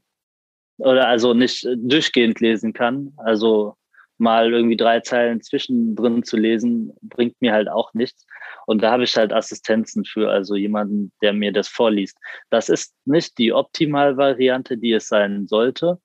[0.77, 3.13] Oder also nicht durchgehend lesen kann.
[3.17, 3.75] Also
[4.21, 8.25] mal irgendwie drei Zeilen zwischendrin zu lesen, bringt mir halt auch nichts.
[8.67, 12.17] Und da habe ich halt Assistenzen für, also jemanden, der mir das vorliest.
[12.49, 15.99] Das ist nicht die Optimalvariante, die es sein sollte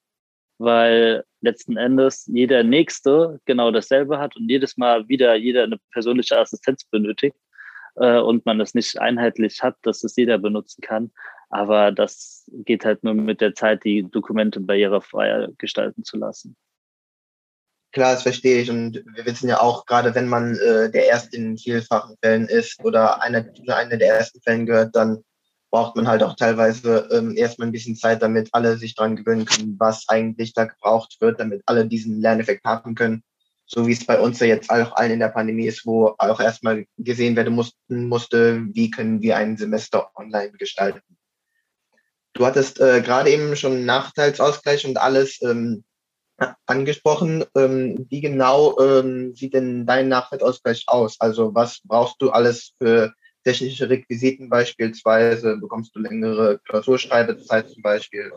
[0.58, 6.38] weil letzten Endes jeder Nächste genau dasselbe hat und jedes Mal wieder jeder eine persönliche
[6.38, 7.36] Assistenz benötigt
[7.96, 11.12] äh, und man es nicht einheitlich hat, dass es jeder benutzen kann.
[11.50, 16.56] Aber das geht halt nur mit der Zeit, die Dokumente barrierefrei gestalten zu lassen.
[17.96, 18.70] Klar, das verstehe ich.
[18.70, 22.78] Und wir wissen ja auch, gerade wenn man äh, der Erste in vielfachen Fällen ist
[22.84, 25.24] oder einer, einer der ersten Fällen gehört, dann
[25.70, 29.46] braucht man halt auch teilweise ähm, erstmal ein bisschen Zeit, damit alle sich daran gewöhnen
[29.46, 33.22] können, was eigentlich da gebraucht wird, damit alle diesen Lerneffekt haben können.
[33.64, 36.40] So wie es bei uns ja jetzt auch allen in der Pandemie ist, wo auch
[36.40, 41.00] erstmal gesehen werden mussten, musste, wie können wir ein Semester online gestalten.
[42.34, 45.82] Du hattest äh, gerade eben schon Nachteilsausgleich und alles ähm,
[46.66, 47.44] angesprochen.
[47.54, 51.20] Ähm, wie genau ähm, sieht denn dein Nachteilsausgleich aus?
[51.20, 55.56] Also was brauchst du alles für technische Requisiten beispielsweise?
[55.56, 58.32] Bekommst du längere Klausurschreibezeit zum Beispiel?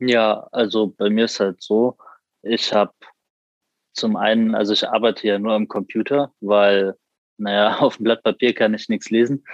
[0.00, 1.96] Ja, also bei mir ist halt so,
[2.42, 2.92] ich habe
[3.94, 6.94] zum einen, also ich arbeite ja nur am Computer, weil,
[7.36, 9.44] naja, auf dem Blatt Papier kann ich nichts lesen.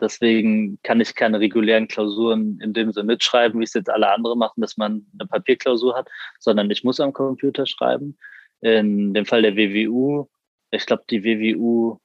[0.00, 4.38] Deswegen kann ich keine regulären Klausuren in dem Sinne mitschreiben, wie es jetzt alle anderen
[4.38, 8.18] machen, dass man eine Papierklausur hat, sondern ich muss am Computer schreiben.
[8.60, 10.28] In dem Fall der WWU,
[10.70, 11.98] ich glaube, die WWU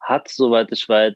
[0.00, 1.14] hat, soweit ich weiß,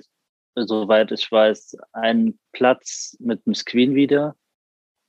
[0.56, 4.34] soweit ich weiß, einen Platz mit einem Screen wieder.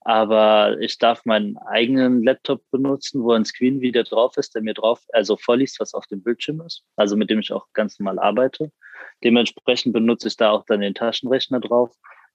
[0.02, 4.74] Aber ich darf meinen eigenen Laptop benutzen, wo ein Screen wieder drauf ist, der mir
[4.74, 8.18] drauf, also vorliest, was auf dem Bildschirm ist, also mit dem ich auch ganz normal
[8.18, 8.72] arbeite.
[9.24, 11.92] Dementsprechend benutze ich da auch dann den Taschenrechner drauf.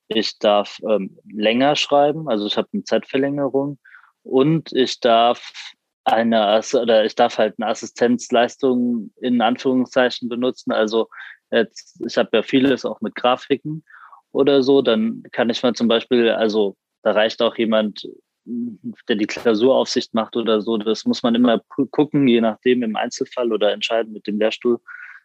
[0.08, 3.78] Ich darf ähm, länger schreiben, also ich habe eine Zeitverlängerung
[4.22, 5.72] und ich darf
[6.04, 10.72] eine oder ich darf halt eine Assistenzleistung in Anführungszeichen benutzen.
[10.72, 11.08] Also
[11.50, 13.84] jetzt, ich habe ja vieles auch mit Grafiken
[14.32, 18.06] oder so, dann kann ich mal zum Beispiel, also da reicht auch jemand,
[18.46, 20.76] der die Klausuraufsicht macht oder so.
[20.76, 24.80] Das muss man immer gucken, je nachdem im Einzelfall oder entscheiden mit dem Lehrstuhl,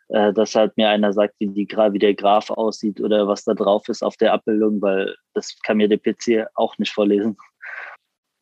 [0.10, 3.54] äh, dass halt mir einer sagt, wie, die, wie der Graph aussieht oder was da
[3.54, 7.38] drauf ist auf der Abbildung, weil das kann mir der PC auch nicht vorlesen.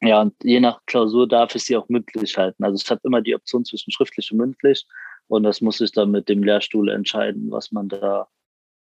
[0.01, 2.63] Ja, und je nach Klausur darf ich sie auch mündlich halten.
[2.63, 4.85] Also ich habe immer die Option zwischen schriftlich und mündlich
[5.27, 8.27] und das muss ich dann mit dem Lehrstuhl entscheiden, was man da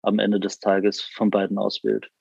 [0.02, 2.12] am Ende des Tages von beiden auswählt.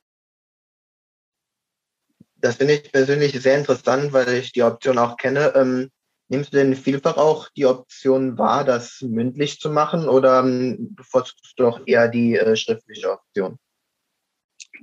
[2.36, 5.52] Das finde ich persönlich sehr interessant, weil ich die Option auch kenne.
[5.54, 5.90] Ähm,
[6.34, 11.54] nimmst du denn vielfach auch die Option wahr, das mündlich zu machen oder ähm, bevorzugst
[11.56, 13.58] du doch eher die äh, schriftliche Option?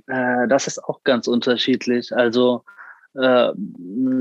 [0.06, 2.14] Äh, das ist auch ganz unterschiedlich.
[2.14, 2.64] Also
[3.14, 3.52] äh,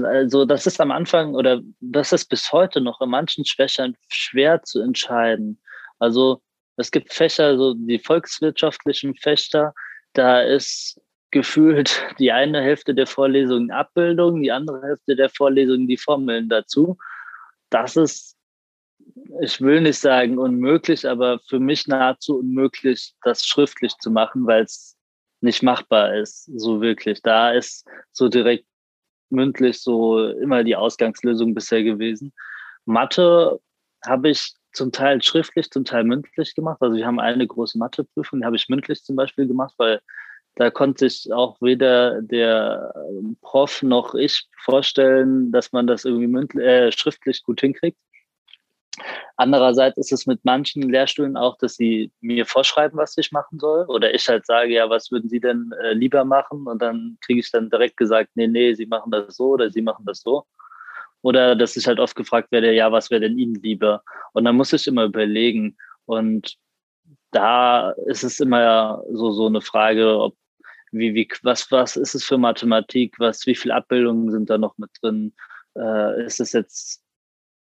[0.03, 4.61] also das ist am Anfang oder das ist bis heute noch in manchen Schwächern schwer
[4.63, 5.61] zu entscheiden.
[5.99, 6.41] Also
[6.75, 9.73] es gibt Fächer, so die volkswirtschaftlichen Fächer,
[10.13, 10.99] da ist
[11.31, 16.97] gefühlt die eine Hälfte der Vorlesungen Abbildung, die andere Hälfte der Vorlesungen die Formeln dazu.
[17.71, 18.37] Das ist,
[19.41, 24.63] ich will nicht sagen unmöglich, aber für mich nahezu unmöglich, das schriftlich zu machen, weil
[24.63, 24.95] es
[25.41, 27.23] nicht machbar ist, so wirklich.
[27.23, 28.67] Da ist so direkt
[29.29, 32.33] mündlich so immer die Ausgangslösung bisher gewesen.
[32.85, 33.59] Mathe
[34.05, 36.77] habe ich zum Teil schriftlich, zum Teil mündlich gemacht.
[36.81, 40.01] Also wir haben eine große Matheprüfung, die habe ich mündlich zum Beispiel gemacht, weil
[40.55, 42.93] da konnte sich auch weder der
[43.41, 47.97] Prof noch ich vorstellen, dass man das irgendwie mündlich, äh, schriftlich gut hinkriegt.
[49.37, 53.85] Andererseits ist es mit manchen Lehrstühlen auch, dass sie mir vorschreiben, was ich machen soll.
[53.85, 56.67] Oder ich halt sage, ja, was würden Sie denn äh, lieber machen?
[56.67, 59.81] Und dann kriege ich dann direkt gesagt, nee, nee, Sie machen das so oder Sie
[59.81, 60.45] machen das so.
[61.21, 64.03] Oder dass ich halt oft gefragt werde, ja, was wäre denn Ihnen lieber?
[64.33, 65.77] Und dann muss ich immer überlegen.
[66.05, 66.57] Und
[67.31, 70.35] da ist es immer so, so eine Frage, ob,
[70.91, 73.15] wie, wie, was, was ist es für Mathematik?
[73.19, 75.33] Was, wie viele Abbildungen sind da noch mit drin?
[75.75, 77.01] Äh, ist es jetzt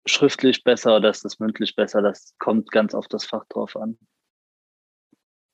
[0.07, 2.03] schriftlich besser oder ist das mündlich besser?
[2.03, 3.99] Das kommt ganz auf das Fach drauf an.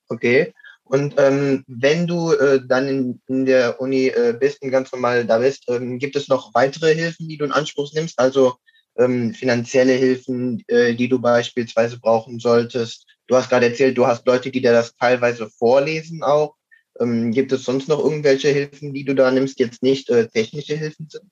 [0.09, 0.55] Okay.
[0.85, 5.27] Und ähm, wenn du äh, dann in, in, der Uni äh, bist und ganz normal
[5.27, 8.19] da bist, ähm, gibt es noch weitere Hilfen, die du in Anspruch nimmst?
[8.19, 8.57] Also
[8.97, 13.07] ähm, finanzielle Hilfen, äh, die du beispielsweise brauchen solltest.
[13.27, 16.57] Du hast gerade erzählt, du hast Leute, die dir das teilweise vorlesen auch.
[17.01, 20.75] Ähm, gibt es sonst noch irgendwelche Hilfen, die du da nimmst, jetzt nicht äh, technische
[20.75, 21.31] Hilfen sind?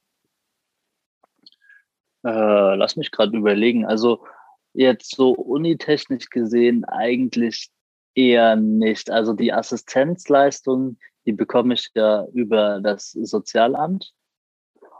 [2.24, 3.84] Äh, lass mich gerade überlegen.
[3.84, 4.24] Also
[4.72, 7.70] jetzt so unitechnisch gesehen eigentlich
[8.14, 9.10] eher nicht.
[9.10, 14.12] Also die Assistenzleistung, die bekomme ich ja über das Sozialamt.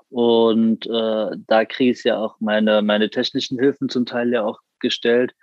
[0.08, 4.60] Und äh, da kriege ich ja auch meine, meine technischen Hilfen zum Teil ja auch
[4.78, 5.34] gestellt.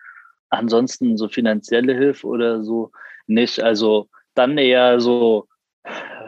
[0.49, 2.91] Ansonsten so finanzielle Hilfe oder so
[3.27, 3.61] nicht.
[3.61, 5.47] Also dann eher so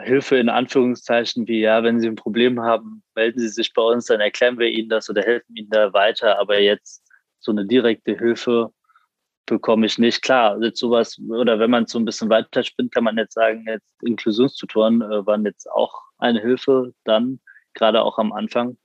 [0.03, 4.05] Hilfe in Anführungszeichen wie, ja, wenn Sie ein Problem haben, melden Sie sich bei uns,
[4.05, 6.39] dann erklären wir Ihnen das oder helfen Ihnen da weiter.
[6.39, 7.03] Aber jetzt
[7.39, 8.71] so eine direkte Hilfe
[9.45, 10.21] bekomme ich nicht.
[10.21, 13.65] Klar, jetzt sowas, oder wenn man so ein bisschen weiter spinnt, kann man jetzt sagen,
[13.67, 17.39] jetzt Inklusionstutoren äh, waren jetzt auch eine Hilfe dann,
[17.73, 18.77] gerade auch am Anfang.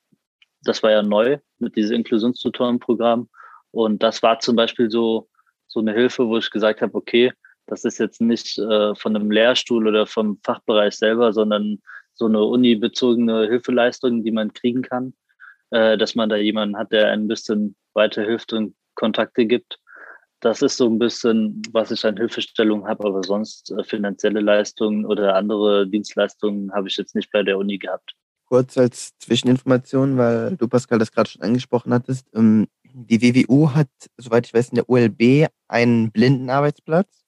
[0.62, 3.28] Das war ja neu mit diesem Inklusionstutorenprogramm.
[3.70, 5.28] Und das war zum Beispiel so,
[5.66, 7.32] so eine Hilfe, wo ich gesagt habe, okay,
[7.70, 11.78] das ist jetzt nicht äh, von einem Lehrstuhl oder vom Fachbereich selber, sondern
[12.14, 15.14] so eine unibezogene Hilfeleistung, die man kriegen kann,
[15.70, 19.78] äh, dass man da jemanden hat, der ein bisschen weiterhilft und Kontakte gibt.
[20.40, 25.06] Das ist so ein bisschen, was ich an Hilfestellung habe, aber sonst äh, finanzielle Leistungen
[25.06, 28.14] oder andere Dienstleistungen habe ich jetzt nicht bei der Uni gehabt.
[28.46, 32.26] Kurz als Zwischeninformation, weil du, Pascal, das gerade schon angesprochen hattest.
[32.34, 37.19] Ähm, die WWU hat, soweit ich weiß, in der ULB einen Blindenarbeitsplatz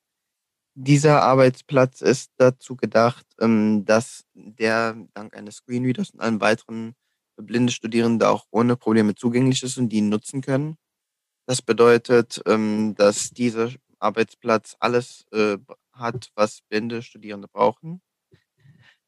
[0.75, 6.95] dieser Arbeitsplatz ist dazu gedacht, ähm, dass der dank eines Screenreaders und allem weiteren
[7.37, 10.77] blinde Studierende auch ohne Probleme zugänglich ist und die ihn nutzen können.
[11.47, 15.59] Das bedeutet, ähm, dass dieser Arbeitsplatz alles äh,
[15.93, 18.01] hat, was blinde Studierende brauchen.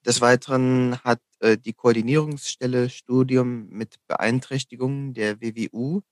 [0.04, 6.02] Des Weiteren hat äh, die Koordinierungsstelle Studium mit Beeinträchtigungen der WWU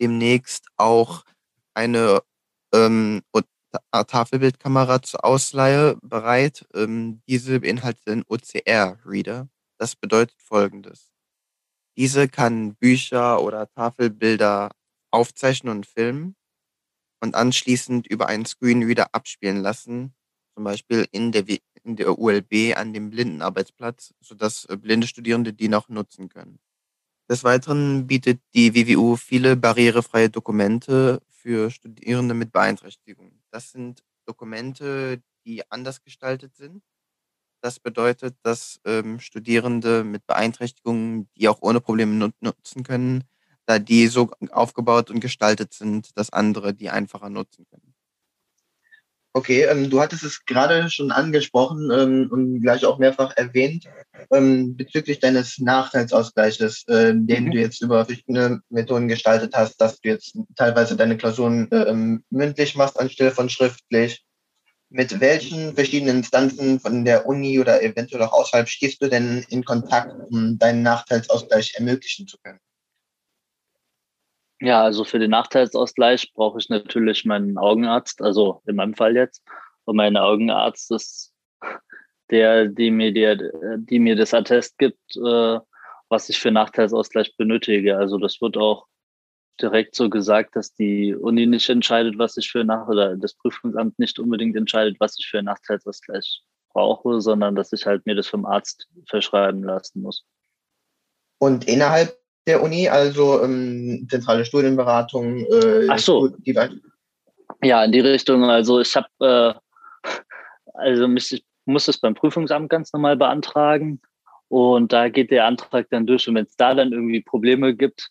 [0.00, 1.24] demnächst auch
[1.74, 2.20] eine
[2.74, 3.22] ähm,
[3.92, 6.66] Tafelbildkamera zur Ausleihe bereit.
[6.74, 9.48] Ähm, diese beinhaltet einen OCR-Reader.
[9.78, 11.12] Das bedeutet folgendes.
[11.96, 14.70] Diese kann Bücher oder Tafelbilder
[15.10, 16.36] aufzeichnen und filmen
[17.20, 20.14] und anschließend über einen Screenreader abspielen lassen,
[20.54, 21.44] zum Beispiel in der,
[21.82, 26.58] in der ULB an dem Blindenarbeitsplatz, sodass äh, blinde Studierende die noch nutzen können.
[27.30, 33.37] Des Weiteren bietet die WWU viele barrierefreie Dokumente für Studierende mit Beeinträchtigungen.
[33.52, 36.82] Das sind Dokumente, die anders gestaltet sind.
[37.62, 43.24] Das bedeutet, dass ähm, Studierende mit Beeinträchtigungen die auch ohne Probleme nutzen können,
[43.66, 47.87] da die so aufgebaut und gestaltet sind, dass andere die einfacher nutzen können.
[49.38, 53.84] Okay, ähm, du hattest es gerade schon angesprochen ähm, und gleich auch mehrfach erwähnt
[54.32, 57.50] ähm, bezüglich deines Nachteilsausgleiches, äh, den mhm.
[57.52, 62.74] du jetzt über verschiedene Methoden gestaltet hast, dass du jetzt teilweise deine Klausuren äh, mündlich
[62.74, 64.24] machst anstelle von schriftlich.
[64.90, 69.64] Mit welchen verschiedenen Instanzen von der Uni oder eventuell auch außerhalb stehst du denn in
[69.64, 72.58] Kontakt, um deinen Nachteilsausgleich ermöglichen zu können?
[74.60, 79.42] Ja, also für den Nachteilsausgleich brauche ich natürlich meinen Augenarzt, also in meinem Fall jetzt.
[79.84, 81.32] Und mein Augenarzt ist
[82.30, 83.36] der, die mir, der,
[83.78, 85.58] die mir das Attest gibt, äh,
[86.08, 87.96] was ich für Nachteilsausgleich benötige.
[87.96, 88.86] Also das wird auch
[89.60, 93.98] direkt so gesagt, dass die Uni nicht entscheidet, was ich für nach oder das Prüfungsamt
[93.98, 96.42] nicht unbedingt entscheidet, was ich für Nachteilsausgleich
[96.72, 100.24] brauche, sondern dass ich halt mir das vom Arzt verschreiben lassen muss.
[101.38, 102.17] Und innerhalb
[102.48, 105.46] der Uni, also ähm, zentrale Studienberatung.
[105.46, 106.28] Äh, Ach so.
[106.28, 106.58] Die,
[107.62, 108.44] ja, in die Richtung.
[108.44, 109.08] Also ich habe,
[110.04, 110.10] äh,
[110.74, 114.00] also mich, ich muss es beim Prüfungsamt ganz normal beantragen
[114.48, 118.10] und da geht der Antrag dann durch und wenn es da dann irgendwie Probleme gibt,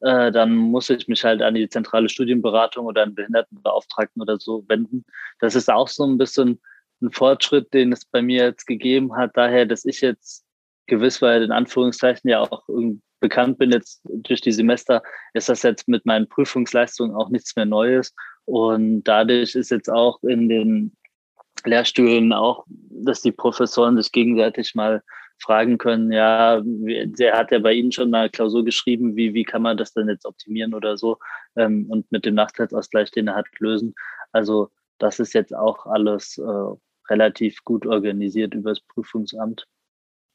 [0.00, 4.64] äh, dann muss ich mich halt an die zentrale Studienberatung oder einen Behindertenbeauftragten oder so
[4.68, 5.04] wenden.
[5.38, 6.60] Das ist auch so ein bisschen
[7.00, 10.44] ein Fortschritt, den es bei mir jetzt gegeben hat, daher, dass ich jetzt
[10.86, 15.02] gewiss weil in Anführungszeichen ja auch irgendwie bekannt bin jetzt durch die Semester,
[15.34, 18.14] ist das jetzt mit meinen Prüfungsleistungen auch nichts mehr Neues.
[18.44, 20.96] Und dadurch ist jetzt auch in den
[21.64, 25.02] Lehrstühlen auch, dass die Professoren sich gegenseitig mal
[25.38, 29.62] fragen können, ja, der hat ja bei Ihnen schon eine Klausur geschrieben, wie, wie kann
[29.62, 31.18] man das denn jetzt optimieren oder so
[31.56, 33.94] ähm, und mit dem Nachteilsausgleich, den er hat, lösen.
[34.32, 36.76] Also das ist jetzt auch alles äh,
[37.10, 39.66] relativ gut organisiert über das Prüfungsamt.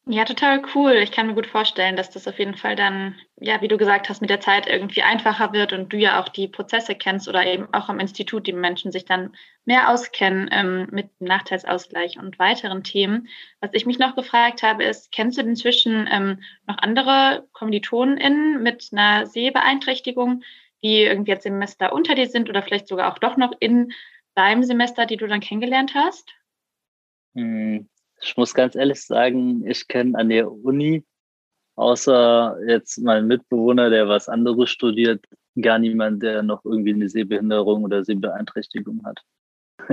[0.07, 0.93] Ja, total cool.
[0.93, 4.09] Ich kann mir gut vorstellen, dass das auf jeden Fall dann, ja, wie du gesagt
[4.09, 7.45] hast, mit der Zeit irgendwie einfacher wird und du ja auch die Prozesse kennst oder
[7.45, 12.83] eben auch am Institut die Menschen sich dann mehr auskennen ähm, mit Nachteilsausgleich und weiteren
[12.83, 13.27] Themen.
[13.59, 18.89] Was ich mich noch gefragt habe, ist, kennst du inzwischen ähm, noch andere KommilitonInnen mit
[18.91, 20.41] einer Sehbeeinträchtigung,
[20.83, 23.91] die irgendwie jetzt Semester unter dir sind oder vielleicht sogar auch doch noch in
[24.33, 26.33] deinem Semester, die du dann kennengelernt hast?
[27.35, 27.87] Hm,
[28.21, 31.03] ich muss ganz ehrlich sagen, ich kenne an der Uni,
[31.75, 35.25] außer jetzt mein Mitbewohner, der was anderes studiert,
[35.59, 39.19] gar niemand, der noch irgendwie eine Sehbehinderung oder Sehbeeinträchtigung hat.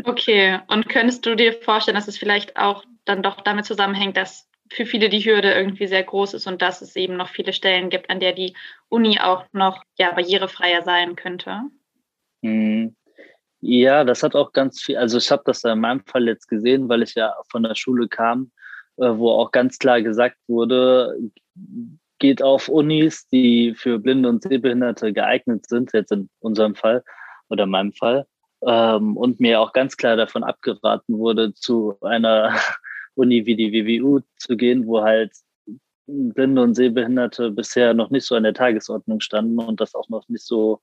[0.04, 4.48] Okay, und könntest du dir vorstellen, dass es vielleicht auch dann doch damit zusammenhängt, dass
[4.70, 7.88] für viele die Hürde irgendwie sehr groß ist und dass es eben noch viele Stellen
[7.88, 8.54] gibt, an der die
[8.88, 11.62] Uni auch noch ja, barrierefreier sein könnte?
[12.42, 12.94] Hm.
[13.60, 16.88] Ja, das hat auch ganz viel, also ich habe das in meinem Fall jetzt gesehen,
[16.88, 18.52] weil ich ja von der Schule kam,
[18.98, 21.16] äh, wo auch ganz klar gesagt wurde,
[22.18, 27.04] geht auf Unis, die für Blinde und Sehbehinderte geeignet sind, jetzt in unserem Fall
[27.48, 28.26] oder in meinem Fall.
[28.62, 32.54] Ähm, und mir auch ganz klar davon abgeraten wurde, zu einer
[33.14, 35.32] Uni wie die WWU zu gehen, wo halt
[36.06, 40.28] Blinde und Sehbehinderte bisher noch nicht so an der Tagesordnung standen und das auch noch
[40.28, 40.80] nicht so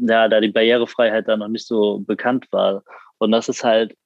[0.00, 2.84] ja, da die Barrierefreiheit da noch nicht so bekannt war.
[3.18, 3.96] Und das ist halt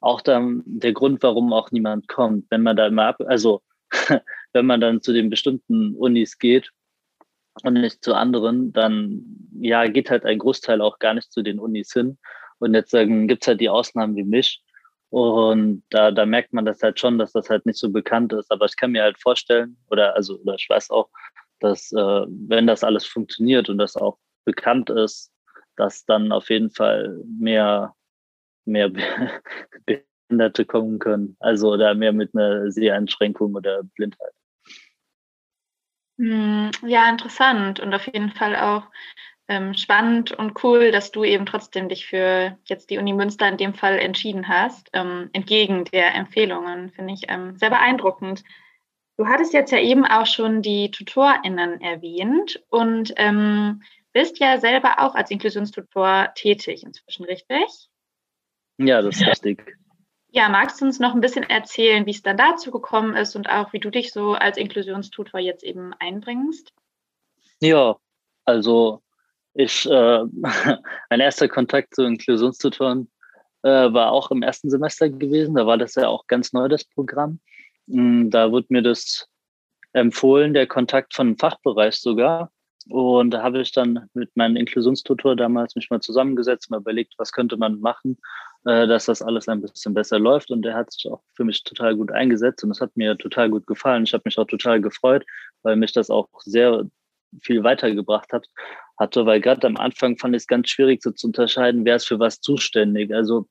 [0.00, 2.46] auch dann der Grund, warum auch niemand kommt.
[2.50, 3.62] Wenn man da immer ab, also
[4.52, 6.70] wenn man dann zu den bestimmten Unis geht
[7.62, 9.22] und nicht zu anderen, dann
[9.60, 12.18] ja, geht halt ein Großteil auch gar nicht zu den Unis hin.
[12.58, 14.62] Und jetzt ähm, gibt es halt die Ausnahmen wie mich.
[15.10, 18.50] Und da, da merkt man das halt schon, dass das halt nicht so bekannt ist.
[18.50, 21.08] Aber ich kann mir halt vorstellen, oder also, oder ich weiß auch,
[21.60, 25.30] dass äh, wenn das alles funktioniert und das auch bekannt ist,
[25.76, 27.94] dass dann auf jeden Fall mehr,
[28.64, 28.90] mehr
[30.28, 31.36] Behinderte kommen können.
[31.40, 34.32] Also oder mehr mit einer Seheinschränkung oder Blindheit.
[36.18, 38.84] Hm, ja, interessant und auf jeden Fall auch
[39.48, 43.58] ähm, spannend und cool, dass du eben trotzdem dich für jetzt die Uni Münster in
[43.58, 48.42] dem Fall entschieden hast, ähm, entgegen der Empfehlungen, finde ich ähm, sehr beeindruckend.
[49.18, 53.82] Du hattest jetzt ja eben auch schon die TutorInnen erwähnt und ähm,
[54.16, 57.90] bist ja selber auch als Inklusionstutor tätig inzwischen, richtig?
[58.78, 59.76] Ja, das ist richtig.
[60.30, 63.50] Ja, magst du uns noch ein bisschen erzählen, wie es dann dazu gekommen ist und
[63.50, 66.72] auch wie du dich so als Inklusionstutor jetzt eben einbringst?
[67.60, 67.96] Ja,
[68.46, 69.02] also
[69.52, 70.24] ich, äh,
[71.10, 73.10] mein erster Kontakt zu Inklusionstutoren
[73.64, 75.56] äh, war auch im ersten Semester gewesen.
[75.56, 77.38] Da war das ja auch ganz neu, das Programm.
[77.84, 79.28] Mm, da wurde mir das
[79.92, 82.50] empfohlen, der Kontakt von Fachbereich sogar.
[82.88, 87.32] Und da habe ich dann mit meinem Inklusionstutor damals mich mal zusammengesetzt und überlegt, was
[87.32, 88.16] könnte man machen,
[88.64, 90.50] äh, dass das alles ein bisschen besser läuft.
[90.50, 93.50] Und der hat sich auch für mich total gut eingesetzt und es hat mir total
[93.50, 94.04] gut gefallen.
[94.04, 95.24] Ich habe mich auch total gefreut,
[95.62, 96.84] weil mich das auch sehr
[97.42, 98.46] viel weitergebracht hat,
[98.98, 102.06] hatte, weil gerade am Anfang fand ich es ganz schwierig so zu unterscheiden, wer ist
[102.06, 103.12] für was zuständig.
[103.12, 103.48] Also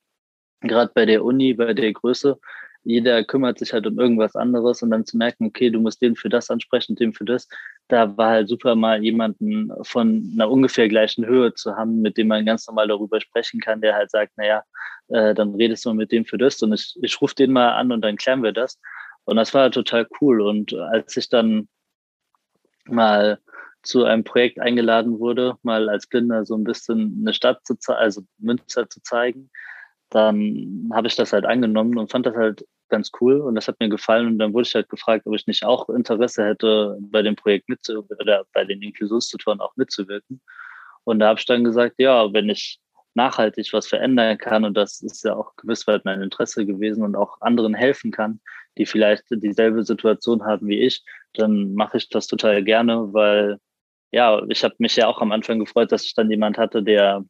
[0.60, 2.38] gerade bei der Uni, bei der Größe,
[2.86, 6.14] jeder kümmert sich halt um irgendwas anderes und dann zu merken, okay, du musst den
[6.14, 7.48] für das ansprechen, den für das.
[7.88, 12.28] Da war halt super mal jemanden von einer ungefähr gleichen Höhe zu haben, mit dem
[12.28, 14.62] man ganz normal darüber sprechen kann, der halt sagt, naja,
[15.08, 17.90] äh, dann redest du mit dem für das und ich, ich rufe den mal an
[17.90, 18.78] und dann klären wir das.
[19.24, 20.40] Und das war total cool.
[20.40, 21.68] Und als ich dann
[22.84, 23.40] mal
[23.82, 27.98] zu einem Projekt eingeladen wurde, mal als Blinder so ein bisschen eine Stadt zu zeigen,
[27.98, 29.50] also Münster zu zeigen,
[30.10, 33.80] dann habe ich das halt angenommen und fand das halt ganz cool und das hat
[33.80, 37.22] mir gefallen und dann wurde ich halt gefragt, ob ich nicht auch Interesse hätte, bei
[37.22, 40.40] dem Projekt mitzuwirken oder bei den Inklusionstutoren auch mitzuwirken.
[41.04, 42.80] Und da habe ich dann gesagt, ja, wenn ich
[43.14, 47.16] nachhaltig was verändern kann und das ist ja auch gewiss weit mein Interesse gewesen und
[47.16, 48.40] auch anderen helfen kann,
[48.76, 51.02] die vielleicht dieselbe Situation haben wie ich,
[51.34, 53.58] dann mache ich das total gerne, weil
[54.12, 57.24] ja, ich habe mich ja auch am Anfang gefreut, dass ich dann jemand hatte, der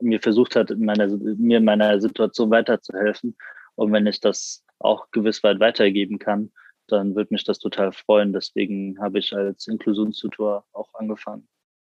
[0.00, 3.36] mir versucht hat, in meiner, mir in meiner Situation weiterzuhelfen.
[3.74, 6.52] Und wenn ich das auch gewiss weit weitergeben kann,
[6.88, 8.32] dann würde mich das total freuen.
[8.32, 11.48] Deswegen habe ich als Inklusionstutor auch angefangen.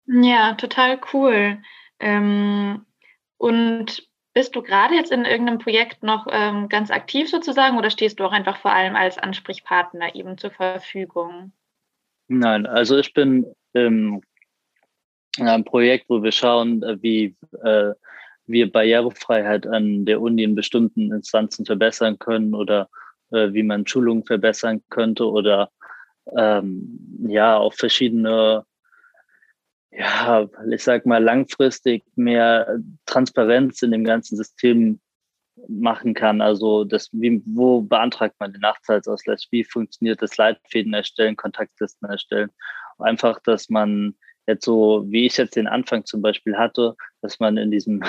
[0.06, 1.62] Ja, total cool.
[2.00, 2.86] Ähm,
[3.38, 8.20] und bist du gerade jetzt in irgendeinem Projekt noch ähm, ganz aktiv sozusagen oder stehst
[8.20, 11.54] du auch einfach vor allem als Ansprechpartner eben zur Verfügung?
[12.28, 14.22] Nein, also ich bin ähm,
[15.38, 17.94] in einem Projekt, wo wir schauen, äh, wie äh,
[18.46, 22.90] wir Barrierefreiheit an der Uni in bestimmten Instanzen verbessern können oder
[23.32, 25.70] äh, wie man Schulungen verbessern könnte oder
[26.38, 28.66] ähm, ja auch verschiedene
[29.96, 35.00] ja, ich sag mal langfristig mehr Transparenz in dem ganzen System
[35.68, 36.42] machen kann.
[36.42, 39.48] Also das, wie, wo beantragt man den Nachteilsausgleich?
[39.52, 42.50] Wie funktioniert das Leitfäden erstellen, Kontaktlisten erstellen?
[42.98, 44.16] Einfach, dass man
[44.48, 48.04] jetzt so, wie ich jetzt den Anfang zum Beispiel hatte, dass man in diesem,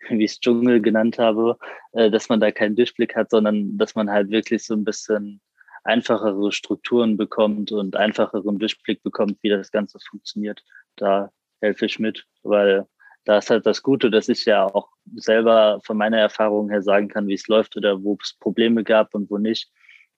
[0.08, 1.58] wie ich es Dschungel genannt habe,
[1.92, 5.40] äh, dass man da keinen Durchblick hat, sondern dass man halt wirklich so ein bisschen
[5.84, 10.62] einfachere Strukturen bekommt und einfacheren Durchblick bekommt, wie das Ganze funktioniert.
[10.96, 11.30] Da
[11.60, 12.86] helfe ich mit, weil
[13.24, 17.08] da ist halt das Gute, dass ich ja auch selber von meiner Erfahrung her sagen
[17.08, 19.70] kann, wie es läuft oder wo es Probleme gab und wo nicht.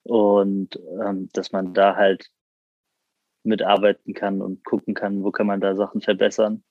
[0.03, 2.31] Und ähm, dass man da halt
[3.43, 6.62] mitarbeiten kann und gucken kann, wo kann man da Sachen verbessern.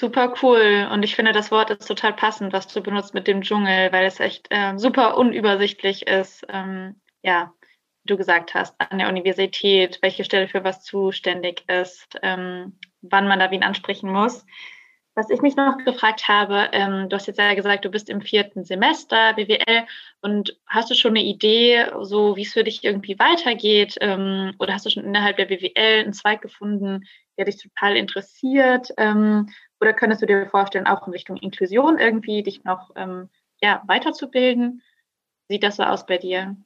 [0.00, 0.88] Super cool.
[0.90, 4.06] Und ich finde, das Wort ist total passend, was du benutzt mit dem Dschungel, weil
[4.06, 6.42] es echt äh, super unübersichtlich ist.
[6.48, 7.52] Ähm, ja,
[8.04, 13.28] wie du gesagt hast, an der Universität, welche Stelle für was zuständig ist, ähm, wann
[13.28, 14.46] man da wen ansprechen muss.
[15.14, 18.22] Was ich mich noch gefragt habe, ähm, du hast jetzt ja gesagt, du bist im
[18.22, 19.84] vierten Semester BWL
[20.22, 23.96] und hast du schon eine Idee, so wie es für dich irgendwie weitergeht?
[24.00, 27.04] Ähm, oder hast du schon innerhalb der BWL einen Zweig gefunden,
[27.36, 28.88] der dich total interessiert?
[28.96, 29.50] Ähm,
[29.80, 33.28] oder könntest du dir vorstellen, auch in Richtung Inklusion irgendwie dich noch ähm,
[33.62, 34.82] ja, weiterzubilden?
[35.48, 36.56] Sieht das so aus bei dir?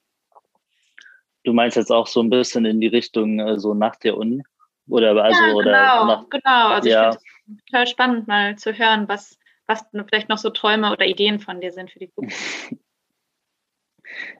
[1.45, 4.43] Du meinst jetzt auch so ein bisschen in die Richtung äh, so nach der Uni?
[4.89, 5.73] Oder also ja, genau, oder
[6.05, 6.69] nach, genau.
[6.69, 7.11] Also ja.
[7.11, 11.07] ich finde es total spannend, mal zu hören, was, was vielleicht noch so Träume oder
[11.07, 12.37] Ideen von dir sind für die Zukunft.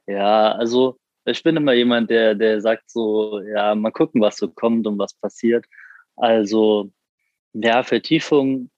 [0.07, 4.51] ja, also ich bin immer jemand, der, der sagt so, ja, mal gucken, was so
[4.51, 5.65] kommt und was passiert.
[6.17, 6.91] Also,
[7.55, 8.71] ja, Vertiefung,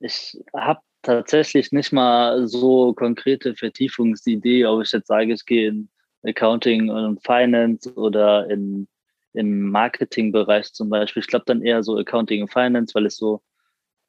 [0.00, 5.88] ich habe tatsächlich nicht mal so konkrete Vertiefungsidee, ob ich jetzt sage, ich gehe in
[6.24, 8.88] Accounting und Finance oder in
[9.36, 11.20] im Marketingbereich zum Beispiel.
[11.20, 13.42] Ich glaube dann eher so Accounting und Finance, weil es so,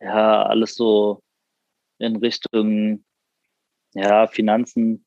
[0.02, 1.22] ja, alles so
[2.00, 3.06] in Richtung,
[3.96, 5.06] ja, Finanzen,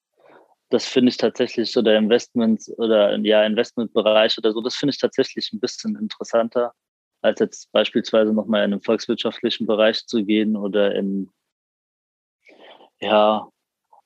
[0.70, 5.52] das finde ich tatsächlich, oder Investments oder ja, Investmentbereich oder so, das finde ich tatsächlich
[5.52, 6.74] ein bisschen interessanter.
[7.22, 11.30] Als jetzt beispielsweise nochmal in einen volkswirtschaftlichen Bereich zu gehen oder in
[13.00, 13.48] ja,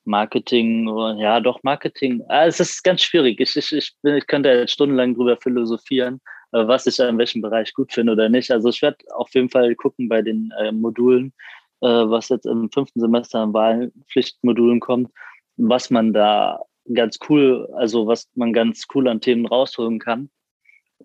[0.05, 0.87] Marketing,
[1.19, 2.23] ja doch Marketing.
[2.29, 3.41] Ah, es ist ganz schwierig.
[3.41, 7.73] Ich, ich, ich, bin, ich könnte jetzt stundenlang drüber philosophieren, was ich in welchem Bereich
[7.73, 8.51] gut finde oder nicht.
[8.51, 11.33] Also ich werde auf jeden Fall gucken bei den äh, Modulen,
[11.81, 15.11] äh, was jetzt im fünften Semester an Wahlpflichtmodulen kommt,
[15.57, 16.61] was man da
[16.93, 20.31] ganz cool, also was man ganz cool an Themen rausholen kann.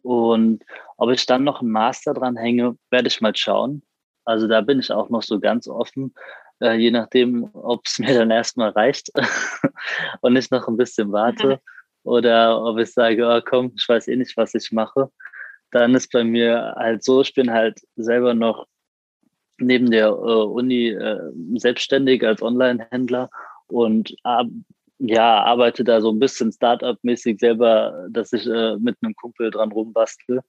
[0.03, 0.63] Und
[0.97, 3.83] ob ich dann noch einen Master dran hänge, werde ich mal schauen.
[4.25, 6.13] Also da bin ich auch noch so ganz offen,
[6.61, 9.11] äh, je nachdem, ob es mir dann erstmal reicht
[10.21, 11.59] und ich noch ein bisschen warte
[12.03, 15.09] oder ob ich sage, oh, komm, ich weiß eh nicht, was ich mache.
[15.71, 18.67] Dann ist bei mir halt so, ich bin halt selber noch
[19.59, 23.29] neben der äh, Uni äh, selbstständig als Online-Händler
[23.67, 24.15] und
[24.99, 29.71] ja, arbeite da so ein bisschen Startup-mäßig selber, dass ich äh, mit einem Kumpel dran
[29.71, 30.41] rumbastle.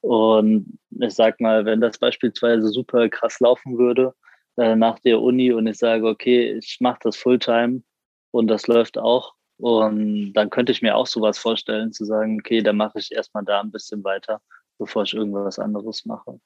[0.00, 4.14] Und ich sag mal, wenn das beispielsweise super krass laufen würde
[4.56, 7.82] äh, nach der Uni und ich sage, okay, ich mache das Fulltime
[8.30, 12.62] und das läuft auch, und dann könnte ich mir auch sowas vorstellen, zu sagen, okay,
[12.62, 14.40] dann mache ich erstmal da ein bisschen weiter,
[14.78, 16.40] bevor ich irgendwas anderes mache.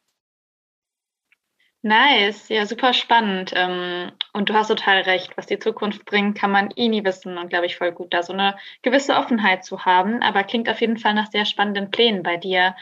[1.85, 3.53] Nice, ja, super spannend.
[3.57, 7.39] Ähm, und du hast total recht, was die Zukunft bringt, kann man eh nie wissen
[7.39, 10.22] und glaube ich voll gut, da so eine gewisse Offenheit zu haben.
[10.22, 12.76] Aber klingt auf jeden Fall nach sehr spannenden Plänen bei dir.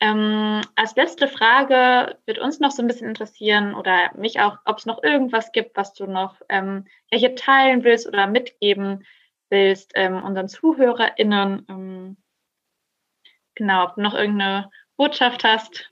[0.00, 4.78] Ähm, als letzte Frage wird uns noch so ein bisschen interessieren oder mich auch, ob
[4.78, 9.06] es noch irgendwas gibt, was du noch ähm, hier teilen willst oder mitgeben
[9.50, 11.66] willst, ähm, unseren ZuhörerInnen.
[11.68, 12.16] Ähm,
[13.54, 15.90] genau, ob du noch irgendeine Botschaft hast.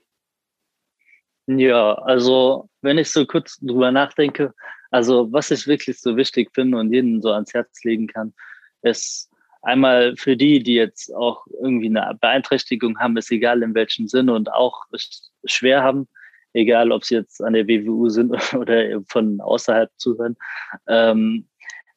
[1.47, 4.53] Ja, also wenn ich so kurz drüber nachdenke,
[4.91, 8.33] also was ich wirklich so wichtig finde und jedem so ans Herz legen kann,
[8.81, 9.31] ist
[9.61, 14.33] einmal für die, die jetzt auch irgendwie eine Beeinträchtigung haben, ist egal in welchem Sinne
[14.33, 14.83] und auch
[15.45, 16.07] schwer haben,
[16.53, 20.35] egal ob sie jetzt an der WWU sind oder von außerhalb zuhören.
[20.87, 21.47] Ähm,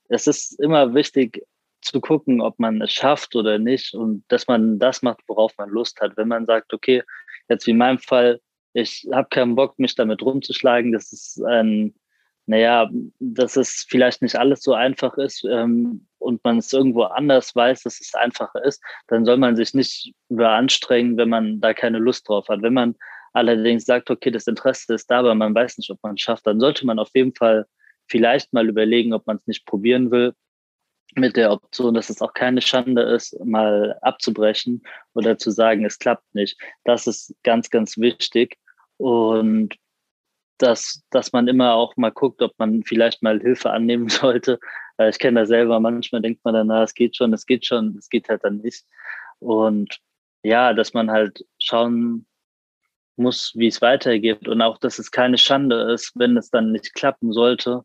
[0.09, 1.45] es ist immer wichtig
[1.83, 5.71] zu gucken, ob man es schafft oder nicht und dass man das macht, worauf man
[5.71, 6.17] Lust hat.
[6.17, 7.03] Wenn man sagt, okay,
[7.49, 8.41] jetzt wie in meinem Fall,
[8.73, 10.93] ich habe keinen Bock, mich damit rumzuschlagen.
[10.93, 11.95] Das ist ein,
[12.47, 17.55] naja, dass es vielleicht nicht alles so einfach ist ähm, und man es irgendwo anders
[17.55, 21.99] weiß, dass es einfacher ist, dann soll man sich nicht überanstrengen, wenn man da keine
[21.99, 22.63] Lust drauf hat.
[22.63, 22.97] Wenn man
[23.33, 26.47] allerdings sagt, okay, das Interesse ist da, aber man weiß nicht, ob man es schafft,
[26.47, 27.67] dann sollte man auf jeden Fall
[28.07, 30.35] vielleicht mal überlegen, ob man es nicht probieren will
[31.17, 34.83] mit der Option, dass es auch keine Schande ist, mal abzubrechen
[35.15, 36.59] oder zu sagen, es klappt nicht.
[36.85, 38.59] Das ist ganz, ganz wichtig.
[38.97, 39.77] Und
[40.59, 44.59] dass, dass man immer auch mal guckt, ob man vielleicht mal Hilfe annehmen sollte.
[45.09, 48.09] Ich kenne das selber, manchmal denkt man dann, es geht schon, es geht schon, es
[48.09, 48.85] geht halt dann nicht.
[49.39, 49.99] Und
[50.43, 52.27] ja, dass man halt schauen
[53.17, 56.95] muss, wie es weitergeht und auch, dass es keine Schande ist, wenn es dann nicht
[56.95, 57.85] klappen sollte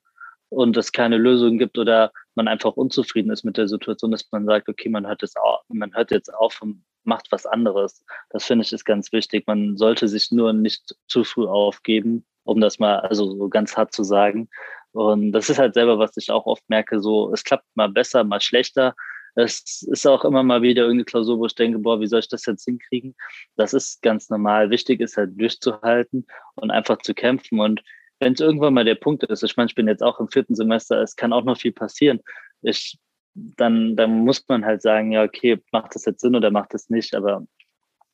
[0.50, 4.46] und es keine Lösung gibt oder man einfach unzufrieden ist mit der Situation, dass man
[4.46, 8.04] sagt, okay, man hört auf, man hört jetzt auf und macht was anderes.
[8.30, 9.46] Das finde ich ist ganz wichtig.
[9.48, 13.94] Man sollte sich nur nicht zu früh aufgeben, um das mal also so ganz hart
[13.94, 14.50] zu sagen.
[14.92, 18.24] Und das ist halt selber, was ich auch oft merke, so, es klappt mal besser,
[18.24, 18.96] mal schlechter.
[19.36, 22.30] Es ist auch immer mal wieder irgendeine Klausur, wo ich denke, boah, wie soll ich
[22.30, 23.16] das jetzt hinkriegen?
[23.58, 24.70] Das ist ganz normal.
[24.70, 26.26] Wichtig ist halt durchzuhalten
[26.56, 27.60] und einfach zu kämpfen.
[27.60, 27.84] Und
[28.20, 30.56] wenn es irgendwann mal der Punkt ist, ich meine, ich bin jetzt auch im vierten
[30.56, 32.22] Semester, es kann auch noch viel passieren.
[32.62, 32.98] Ich,
[33.34, 36.90] dann, dann muss man halt sagen, ja, okay, macht das jetzt Sinn oder macht das
[36.90, 37.16] nicht?
[37.16, 37.46] Aber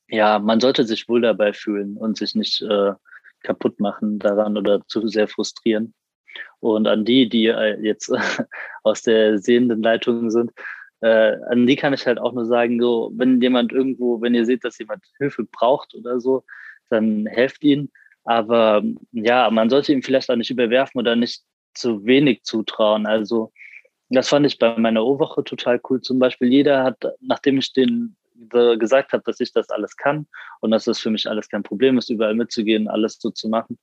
[0.08, 2.92] ja, man sollte sich wohl dabei fühlen und sich nicht äh,
[3.42, 5.94] kaputt machen daran oder zu sehr frustrieren.
[6.60, 8.12] Und an die, die äh, jetzt
[8.82, 10.52] aus der sehenden Leitung sind,
[11.00, 14.46] äh, an die kann ich halt auch nur sagen, so, wenn jemand irgendwo, wenn ihr
[14.46, 16.44] seht, dass jemand Hilfe braucht oder so,
[16.90, 17.90] dann helft ihnen.
[18.24, 21.42] Aber ja, man sollte ihm vielleicht auch nicht überwerfen oder nicht
[21.74, 23.06] zu wenig zutrauen.
[23.06, 23.52] Also
[24.10, 26.00] das fand ich bei meiner O-Woche total cool.
[26.00, 28.16] Zum Beispiel jeder hat, nachdem ich den
[28.78, 30.26] gesagt habe, dass ich das alles kann
[30.60, 33.78] und dass das für mich alles kein Problem ist, überall mitzugehen, alles so zu machen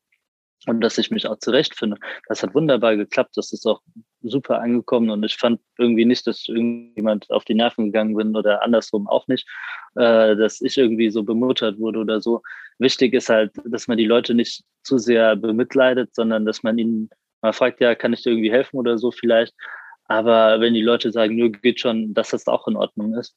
[0.68, 1.98] und dass ich mich auch zurechtfinde.
[2.28, 3.38] Das hat wunderbar geklappt.
[3.38, 3.82] Das ist auch
[4.22, 8.62] super angekommen und ich fand irgendwie nicht, dass irgendjemand auf die Nerven gegangen bin oder
[8.64, 9.48] andersrum auch nicht,
[9.96, 12.42] äh, dass ich irgendwie so bemuttert wurde oder so.
[12.80, 17.10] Wichtig ist halt, dass man die Leute nicht zu sehr bemitleidet, sondern dass man ihnen
[17.42, 19.54] mal fragt, ja, kann ich dir irgendwie helfen oder so vielleicht.
[20.06, 23.36] Aber wenn die Leute sagen, nur geht schon, dass das auch in Ordnung ist.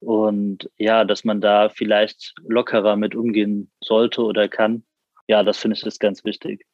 [0.00, 4.84] Und ja, dass man da vielleicht lockerer mit umgehen sollte oder kann.
[5.28, 6.64] Ja, das finde ich ist ganz wichtig.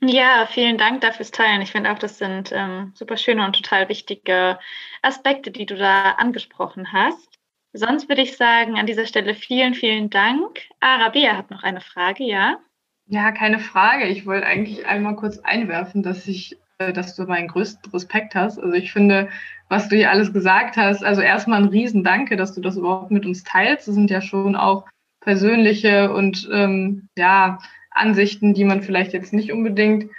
[0.00, 1.60] Ja, vielen Dank dafür Teilen.
[1.60, 4.58] Ich finde auch, das sind ähm, super schöne und total wichtige
[5.02, 7.27] Aspekte, die du da angesprochen hast.
[7.72, 10.60] Sonst würde ich sagen, an dieser Stelle vielen, vielen Dank.
[10.80, 12.58] Arabia hat noch eine Frage, ja?
[13.06, 14.06] Ja, keine Frage.
[14.06, 18.58] Ich wollte eigentlich einmal kurz einwerfen, dass ich, äh, dass du meinen größten Respekt hast.
[18.58, 19.28] Also ich finde,
[19.68, 23.26] was du hier alles gesagt hast, also erstmal ein Riesendanke, dass du das überhaupt mit
[23.26, 23.88] uns teilst.
[23.88, 24.86] Das sind ja schon auch
[25.20, 27.58] persönliche und ähm, ja,
[27.90, 30.10] Ansichten, die man vielleicht jetzt nicht unbedingt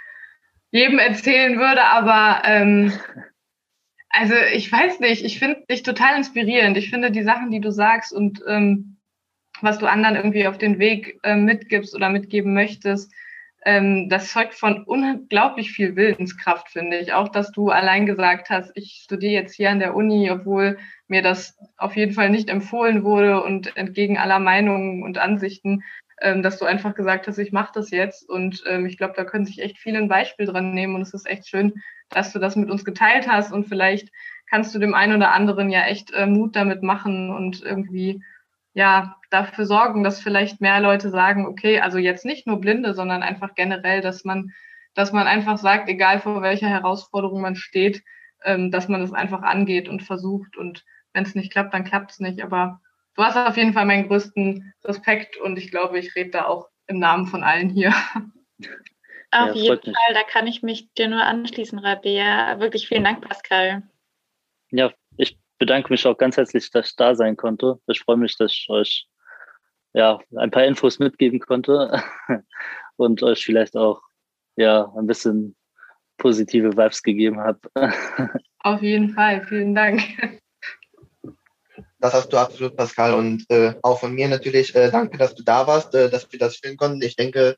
[0.70, 2.92] jedem erzählen würde, aber ähm,
[4.10, 6.76] also ich weiß nicht, ich finde dich total inspirierend.
[6.76, 8.96] Ich finde die Sachen, die du sagst und ähm,
[9.62, 13.12] was du anderen irgendwie auf den Weg äh, mitgibst oder mitgeben möchtest,
[13.64, 17.12] ähm, das zeugt von unglaublich viel Willenskraft, finde ich.
[17.12, 21.22] Auch, dass du allein gesagt hast, ich studiere jetzt hier an der Uni, obwohl mir
[21.22, 25.82] das auf jeden Fall nicht empfohlen wurde und entgegen aller Meinungen und Ansichten,
[26.22, 28.28] ähm, dass du einfach gesagt hast, ich mache das jetzt.
[28.28, 30.94] Und ähm, ich glaube, da können sich echt viele ein Beispiel dran nehmen.
[30.94, 31.74] Und es ist echt schön,
[32.10, 33.52] dass du das mit uns geteilt hast.
[33.52, 34.10] Und vielleicht
[34.48, 38.22] kannst du dem einen oder anderen ja echt äh, Mut damit machen und irgendwie
[38.72, 43.22] ja dafür sorgen, dass vielleicht mehr Leute sagen, okay, also jetzt nicht nur Blinde, sondern
[43.22, 44.52] einfach generell, dass man,
[44.94, 48.02] dass man einfach sagt, egal vor welcher Herausforderung man steht,
[48.44, 52.12] ähm, dass man es einfach angeht und versucht und wenn es nicht klappt, dann klappt
[52.12, 52.42] es nicht.
[52.42, 52.80] Aber
[53.16, 56.68] du hast auf jeden Fall meinen größten Respekt und ich glaube, ich rede da auch
[56.86, 57.92] im Namen von allen hier.
[59.32, 62.58] Auf ja, jeden Fall, da kann ich mich dir nur anschließen, Rabea.
[62.58, 63.82] Wirklich vielen Dank, Pascal.
[64.70, 67.78] Ja, ich bedanke mich auch ganz herzlich, dass ich da sein konnte.
[67.86, 69.06] Ich freue mich, dass ich euch
[69.92, 72.02] ja, ein paar Infos mitgeben konnte
[72.96, 74.02] und euch vielleicht auch
[74.56, 75.56] ja, ein bisschen
[76.16, 77.60] positive Vibes gegeben habe.
[78.60, 80.02] Auf jeden Fall, vielen Dank.
[81.98, 83.14] Das hast du absolut, Pascal.
[83.14, 86.38] Und äh, auch von mir natürlich äh, danke, dass du da warst, äh, dass wir
[86.38, 87.02] das filmen konnten.
[87.02, 87.56] Ich denke,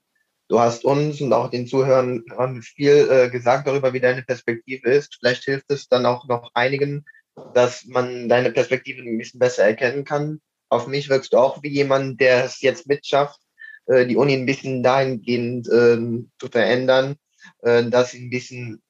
[0.53, 2.23] du hast uns und auch den Zuhörern
[2.61, 5.17] viel äh, gesagt darüber, wie deine Perspektive ist.
[5.19, 7.07] Vielleicht hilft es dann auch noch einigen,
[7.55, 10.43] dass man deine Perspektive ein bisschen besser erkennen kann.
[10.69, 13.41] Auf mich wirkst du auch wie jemand, der es jetzt mitschafft,
[13.87, 17.17] äh, die Uni ein bisschen dahingehend ähm, zu verändern,
[17.63, 18.83] äh, dass sie ein bisschen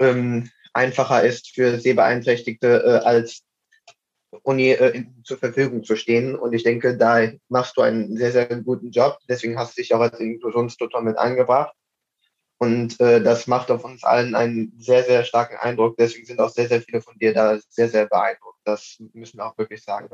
[0.00, 3.44] ähm, einfacher ist für Sehbeeinträchtigte äh, als
[4.42, 6.36] Uni äh, zur Verfügung zu stehen.
[6.36, 9.18] Und ich denke, da machst du einen sehr, sehr guten Job.
[9.28, 11.74] Deswegen hast du dich auch als Inklusionstutor mit eingebracht.
[12.58, 15.96] Und äh, das macht auf uns allen einen sehr, sehr starken Eindruck.
[15.96, 18.58] Deswegen sind auch sehr, sehr viele von dir da sehr, sehr beeindruckt.
[18.64, 20.08] Das müssen wir auch wirklich sagen.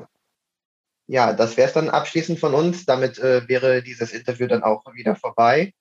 [1.06, 2.84] Ja, das wäre es dann abschließend von uns.
[2.84, 5.72] Damit äh, wäre dieses Interview dann auch wieder vorbei.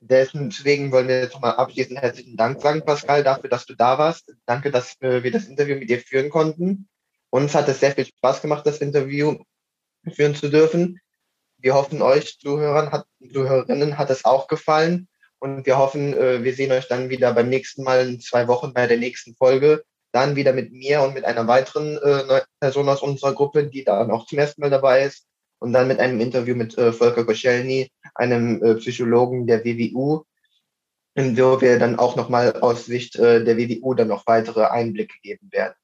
[0.00, 4.34] Deswegen wollen wir jetzt nochmal abschließend herzlichen Dank sagen, Pascal, dafür, dass du da warst.
[4.46, 6.88] Danke, dass äh, wir das Interview mit dir führen konnten.
[7.30, 9.36] Uns hat es sehr viel Spaß gemacht, das Interview
[10.12, 11.00] führen zu dürfen.
[11.58, 15.08] Wir hoffen, euch Zuhörern hat, Zuhörerinnen hat es auch gefallen.
[15.38, 18.74] Und wir hoffen, äh, wir sehen euch dann wieder beim nächsten Mal in zwei Wochen
[18.74, 19.82] bei der nächsten Folge.
[20.12, 24.10] Dann wieder mit mir und mit einer weiteren äh, Person aus unserer Gruppe, die dann
[24.10, 25.26] auch zum ersten Mal dabei ist.
[25.60, 30.24] Und dann mit einem Interview mit äh, Volker Koschelny, einem Psychologen der WWU,
[31.14, 35.74] wo wir dann auch nochmal aus Sicht der WWU dann noch weitere Einblicke geben werden.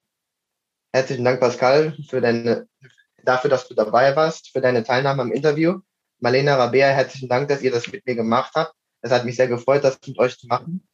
[0.92, 2.68] Herzlichen Dank, Pascal, für deine,
[3.22, 5.80] dafür, dass du dabei warst, für deine Teilnahme am Interview.
[6.20, 8.74] Marlena Rabea, herzlichen Dank, dass ihr das mit mir gemacht habt.
[9.02, 10.86] Es hat mich sehr gefreut, das mit euch zu machen.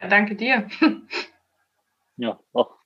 [0.00, 0.68] Ja, danke dir.
[2.16, 2.76] ja, auch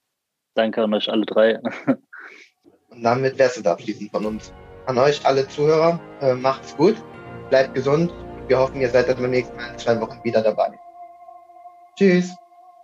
[0.55, 1.59] danke an euch alle drei.
[2.89, 4.53] Und damit wäre es abschließend von uns.
[4.87, 6.97] An euch alle Zuhörer, äh, macht's gut,
[7.51, 8.13] bleibt gesund.
[8.49, 10.79] Wir hoffen, ihr seid dann beim nächsten Mal in zwei Wochen wieder dabei.
[11.97, 12.35] Tschüss.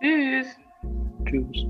[0.01, 0.47] Tschüss.
[1.27, 1.66] Tschüss.